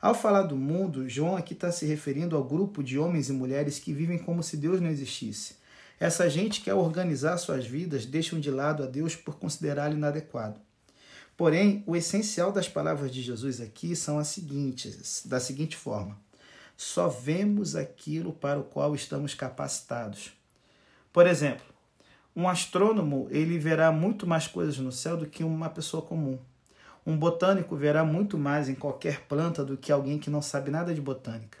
Ao 0.00 0.14
falar 0.14 0.42
do 0.42 0.56
mundo, 0.56 1.08
João 1.08 1.36
aqui 1.36 1.52
está 1.52 1.72
se 1.72 1.84
referindo 1.84 2.36
ao 2.36 2.44
grupo 2.44 2.84
de 2.84 2.96
homens 2.96 3.28
e 3.28 3.32
mulheres 3.32 3.80
que 3.80 3.92
vivem 3.92 4.18
como 4.18 4.44
se 4.44 4.56
Deus 4.56 4.80
não 4.80 4.88
existisse. 4.88 5.56
Essa 6.00 6.30
gente 6.30 6.60
quer 6.60 6.74
organizar 6.74 7.36
suas 7.38 7.66
vidas, 7.66 8.06
deixam 8.06 8.38
de 8.38 8.50
lado 8.50 8.82
a 8.84 8.86
Deus 8.86 9.16
por 9.16 9.36
considerá-lo 9.36 9.94
inadequado. 9.94 10.60
Porém, 11.36 11.82
o 11.86 11.96
essencial 11.96 12.52
das 12.52 12.68
palavras 12.68 13.12
de 13.12 13.22
Jesus 13.22 13.60
aqui 13.60 13.94
são 13.94 14.18
as 14.18 14.28
seguintes, 14.28 15.22
da 15.26 15.40
seguinte 15.40 15.76
forma: 15.76 16.18
só 16.76 17.08
vemos 17.08 17.74
aquilo 17.74 18.32
para 18.32 18.60
o 18.60 18.64
qual 18.64 18.94
estamos 18.94 19.34
capacitados. 19.34 20.32
Por 21.12 21.26
exemplo, 21.26 21.66
um 22.34 22.48
astrônomo 22.48 23.26
ele 23.30 23.58
verá 23.58 23.90
muito 23.90 24.26
mais 24.26 24.46
coisas 24.46 24.78
no 24.78 24.92
céu 24.92 25.16
do 25.16 25.26
que 25.26 25.42
uma 25.42 25.68
pessoa 25.68 26.02
comum. 26.02 26.38
Um 27.04 27.16
botânico 27.16 27.74
verá 27.74 28.04
muito 28.04 28.38
mais 28.38 28.68
em 28.68 28.74
qualquer 28.74 29.22
planta 29.22 29.64
do 29.64 29.76
que 29.76 29.90
alguém 29.90 30.18
que 30.18 30.30
não 30.30 30.42
sabe 30.42 30.70
nada 30.70 30.94
de 30.94 31.00
botânica. 31.00 31.58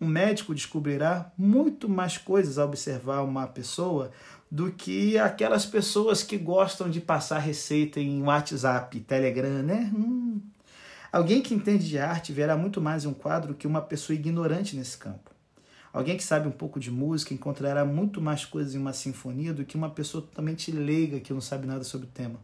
Um 0.00 0.06
médico 0.06 0.54
descobrirá 0.54 1.32
muito 1.38 1.88
mais 1.88 2.18
coisas 2.18 2.58
ao 2.58 2.68
observar 2.68 3.22
uma 3.22 3.46
pessoa 3.46 4.10
do 4.50 4.70
que 4.70 5.18
aquelas 5.18 5.64
pessoas 5.64 6.22
que 6.22 6.36
gostam 6.36 6.90
de 6.90 7.00
passar 7.00 7.38
receita 7.38 7.98
em 7.98 8.22
WhatsApp, 8.22 9.00
Telegram, 9.00 9.62
né? 9.62 9.90
Hum. 9.94 10.40
Alguém 11.10 11.40
que 11.40 11.54
entende 11.54 11.88
de 11.88 11.98
arte 11.98 12.32
verá 12.32 12.56
muito 12.56 12.80
mais 12.80 13.06
um 13.06 13.14
quadro 13.14 13.54
que 13.54 13.66
uma 13.66 13.80
pessoa 13.80 14.14
ignorante 14.14 14.76
nesse 14.76 14.98
campo. 14.98 15.30
Alguém 15.92 16.16
que 16.18 16.22
sabe 16.22 16.46
um 16.46 16.52
pouco 16.52 16.78
de 16.78 16.90
música 16.90 17.32
encontrará 17.32 17.82
muito 17.82 18.20
mais 18.20 18.44
coisas 18.44 18.74
em 18.74 18.78
uma 18.78 18.92
sinfonia 18.92 19.54
do 19.54 19.64
que 19.64 19.76
uma 19.76 19.88
pessoa 19.88 20.22
totalmente 20.22 20.70
leiga 20.70 21.20
que 21.20 21.32
não 21.32 21.40
sabe 21.40 21.66
nada 21.66 21.84
sobre 21.84 22.06
o 22.06 22.10
tema. 22.10 22.38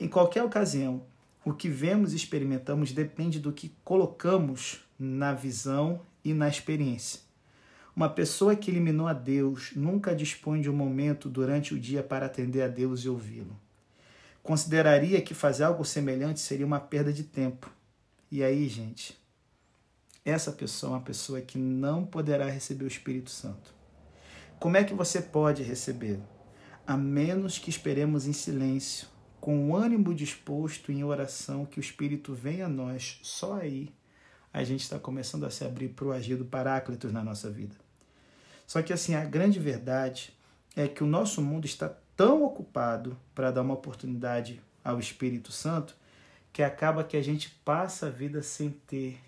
Em 0.00 0.08
qualquer 0.08 0.42
ocasião, 0.42 1.02
o 1.44 1.52
que 1.52 1.68
vemos 1.68 2.12
e 2.12 2.16
experimentamos 2.16 2.90
depende 2.90 3.38
do 3.38 3.52
que 3.52 3.72
colocamos 3.84 4.80
na 4.98 5.32
visão 5.32 6.00
e 6.26 6.34
na 6.34 6.48
experiência. 6.48 7.20
Uma 7.94 8.08
pessoa 8.08 8.56
que 8.56 8.68
eliminou 8.68 9.06
a 9.06 9.12
Deus 9.12 9.70
nunca 9.76 10.12
dispõe 10.12 10.60
de 10.60 10.68
um 10.68 10.74
momento 10.74 11.30
durante 11.30 11.72
o 11.72 11.78
dia 11.78 12.02
para 12.02 12.26
atender 12.26 12.62
a 12.62 12.68
Deus 12.68 13.04
e 13.04 13.08
ouvi-lo. 13.08 13.56
Consideraria 14.42 15.22
que 15.22 15.34
fazer 15.34 15.62
algo 15.62 15.84
semelhante 15.84 16.40
seria 16.40 16.66
uma 16.66 16.80
perda 16.80 17.12
de 17.12 17.22
tempo. 17.22 17.70
E 18.28 18.42
aí, 18.42 18.68
gente, 18.68 19.16
essa 20.24 20.50
pessoa 20.50 20.90
é 20.90 20.96
uma 20.96 21.02
pessoa 21.02 21.40
que 21.40 21.58
não 21.58 22.04
poderá 22.04 22.50
receber 22.50 22.84
o 22.84 22.88
Espírito 22.88 23.30
Santo. 23.30 23.72
Como 24.58 24.76
é 24.76 24.82
que 24.82 24.94
você 24.94 25.22
pode 25.22 25.62
recebê-lo? 25.62 26.26
A 26.84 26.96
menos 26.96 27.56
que 27.56 27.70
esperemos 27.70 28.26
em 28.26 28.32
silêncio, 28.32 29.06
com 29.40 29.70
o 29.70 29.76
ânimo 29.76 30.12
disposto 30.12 30.90
em 30.90 31.04
oração, 31.04 31.64
que 31.64 31.78
o 31.78 31.80
Espírito 31.80 32.34
venha 32.34 32.66
a 32.66 32.68
nós, 32.68 33.20
só 33.22 33.54
aí 33.54 33.94
a 34.56 34.64
gente 34.64 34.80
está 34.80 34.98
começando 34.98 35.44
a 35.44 35.50
se 35.50 35.66
abrir 35.66 35.90
para 35.90 36.06
o 36.06 36.12
agir 36.12 36.34
do 36.34 36.44
Paráclitos 36.46 37.12
na 37.12 37.22
nossa 37.22 37.50
vida. 37.50 37.76
Só 38.66 38.80
que 38.80 38.90
assim, 38.90 39.14
a 39.14 39.22
grande 39.22 39.58
verdade 39.58 40.32
é 40.74 40.88
que 40.88 41.04
o 41.04 41.06
nosso 41.06 41.42
mundo 41.42 41.66
está 41.66 41.94
tão 42.16 42.42
ocupado 42.42 43.18
para 43.34 43.50
dar 43.50 43.60
uma 43.60 43.74
oportunidade 43.74 44.58
ao 44.82 44.98
Espírito 44.98 45.52
Santo 45.52 45.94
que 46.54 46.62
acaba 46.62 47.04
que 47.04 47.18
a 47.18 47.22
gente 47.22 47.50
passa 47.66 48.06
a 48.06 48.10
vida 48.10 48.42
sem 48.42 48.70
ter 48.70 49.18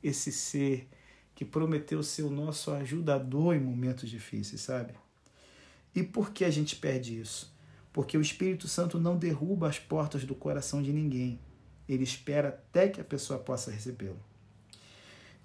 esse 0.00 0.30
ser 0.30 0.88
que 1.34 1.44
prometeu 1.44 2.00
ser 2.00 2.22
o 2.22 2.30
nosso 2.30 2.70
ajudador 2.70 3.56
em 3.56 3.60
momentos 3.60 4.08
difíceis, 4.08 4.60
sabe? 4.60 4.94
E 5.96 6.04
por 6.04 6.30
que 6.30 6.44
a 6.44 6.50
gente 6.50 6.76
perde 6.76 7.20
isso? 7.20 7.52
Porque 7.92 8.16
o 8.16 8.22
Espírito 8.22 8.68
Santo 8.68 9.00
não 9.00 9.18
derruba 9.18 9.68
as 9.68 9.80
portas 9.80 10.24
do 10.24 10.36
coração 10.36 10.80
de 10.80 10.92
ninguém. 10.92 11.40
Ele 11.88 12.04
espera 12.04 12.50
até 12.50 12.88
que 12.88 13.00
a 13.00 13.04
pessoa 13.04 13.40
possa 13.40 13.72
recebê-lo. 13.72 14.20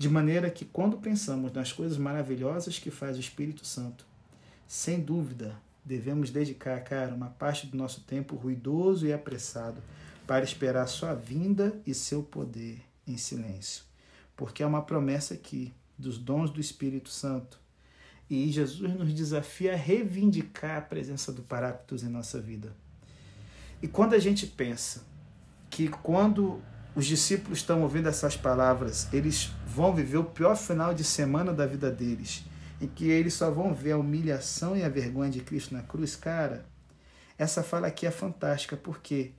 De 0.02 0.10
maneira 0.10 0.50
que, 0.50 0.66
quando 0.66 0.98
pensamos 0.98 1.54
nas 1.54 1.72
coisas 1.72 1.96
maravilhosas 1.96 2.80
que 2.80 2.90
faz 2.90 3.18
o 3.18 3.20
Espírito 3.20 3.64
Santo, 3.64 4.04
sem 4.68 5.00
dúvida 5.00 5.56
devemos 5.86 6.32
dedicar, 6.32 6.84
cara, 6.84 7.14
uma 7.14 7.28
parte 7.28 7.68
do 7.68 7.78
nosso 7.78 8.02
tempo 8.02 8.36
ruidoso 8.36 9.06
e 9.06 9.14
apressado 9.14 9.80
para 10.26 10.44
esperar 10.44 10.88
sua 10.88 11.14
vinda 11.14 11.80
e 11.86 11.94
seu 11.94 12.24
poder 12.24 12.82
em 13.06 13.16
silêncio. 13.16 13.84
Porque 14.36 14.64
é 14.64 14.66
uma 14.66 14.82
promessa 14.82 15.36
aqui 15.36 15.72
dos 15.96 16.18
dons 16.18 16.50
do 16.50 16.60
Espírito 16.60 17.10
Santo. 17.10 17.60
E 18.28 18.52
Jesus 18.52 18.96
nos 18.96 19.14
desafia 19.14 19.74
a 19.74 19.78
reivindicar 19.78 20.80
a 20.80 20.82
presença 20.82 21.32
do 21.32 21.44
Paráclitos 21.44 22.02
em 22.02 22.10
nossa 22.10 22.42
vida. 22.42 22.76
E 23.84 23.88
quando 23.88 24.16
a 24.16 24.20
gente 24.20 24.48
pensa 24.48 25.06
que 25.70 25.88
quando 25.88 26.60
os 26.96 27.06
discípulos 27.06 27.60
estão 27.60 27.84
ouvindo 27.84 28.10
essas 28.10 28.36
palavras, 28.36 29.08
eles 29.14 29.52
vão 29.73 29.95
viver 29.95 30.17
o 30.17 30.25
pior 30.25 30.55
final 30.57 30.93
de 30.93 31.03
semana 31.03 31.53
da 31.53 31.65
vida 31.65 31.89
deles, 31.89 32.43
em 32.81 32.88
que 32.88 33.10
eles 33.10 33.34
só 33.34 33.49
vão 33.49 33.73
ver 33.73 33.93
a 33.93 33.97
humilhação 33.97 34.75
e 34.75 34.84
a 34.84 34.89
vergonha 34.89 35.31
de 35.31 35.39
Cristo 35.39 35.73
na 35.73 35.81
cruz, 35.81 36.15
cara. 36.15 36.65
Essa 37.38 37.63
fala 37.63 37.88
aqui 37.88 38.05
é 38.05 38.12
fantástica 38.12 38.75
porque 38.75 39.31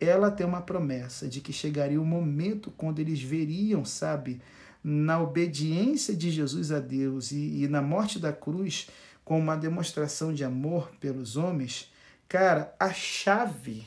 ela 0.00 0.30
tem 0.30 0.46
uma 0.46 0.62
promessa 0.62 1.28
de 1.28 1.40
que 1.40 1.52
chegaria 1.52 2.00
o 2.00 2.04
momento 2.04 2.70
quando 2.70 2.98
eles 2.98 3.20
veriam, 3.20 3.84
sabe, 3.84 4.40
na 4.82 5.20
obediência 5.20 6.16
de 6.16 6.30
Jesus 6.30 6.72
a 6.72 6.80
Deus 6.80 7.30
e, 7.30 7.64
e 7.64 7.68
na 7.68 7.82
morte 7.82 8.18
da 8.18 8.32
cruz, 8.32 8.88
como 9.22 9.40
uma 9.40 9.56
demonstração 9.56 10.32
de 10.32 10.44
amor 10.44 10.90
pelos 10.98 11.36
homens, 11.36 11.92
cara, 12.26 12.74
a 12.80 12.90
chave 12.90 13.86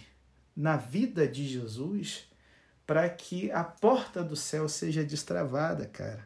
na 0.56 0.78
vida 0.78 1.28
de 1.28 1.48
Jesus 1.48 2.27
para 2.88 3.08
que 3.10 3.52
a 3.52 3.66
porta 3.66 4.24
do 4.24 4.36
céu 4.36 4.70
seja 4.70 5.04
destravada, 5.04 5.86
cara. 5.86 6.26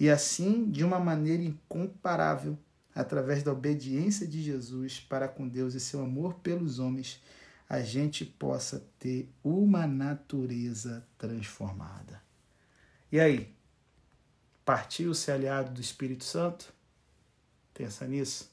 E 0.00 0.08
assim, 0.08 0.70
de 0.70 0.82
uma 0.82 0.98
maneira 0.98 1.42
incomparável, 1.42 2.58
através 2.94 3.42
da 3.42 3.52
obediência 3.52 4.26
de 4.26 4.42
Jesus 4.42 4.98
para 5.00 5.28
com 5.28 5.46
Deus 5.46 5.74
e 5.74 5.80
seu 5.80 6.02
amor 6.02 6.34
pelos 6.36 6.78
homens, 6.78 7.22
a 7.68 7.80
gente 7.80 8.24
possa 8.24 8.84
ter 8.98 9.30
uma 9.44 9.86
natureza 9.86 11.06
transformada. 11.18 12.22
E 13.10 13.20
aí? 13.20 13.54
Partiu 14.64 15.14
ser 15.14 15.32
aliado 15.32 15.72
do 15.72 15.80
Espírito 15.80 16.24
Santo? 16.24 16.72
Pensa 17.74 18.06
nisso 18.06 18.50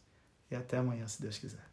e 0.52 0.56
até 0.56 0.78
amanhã, 0.78 1.08
se 1.08 1.22
Deus 1.22 1.38
quiser. 1.38 1.68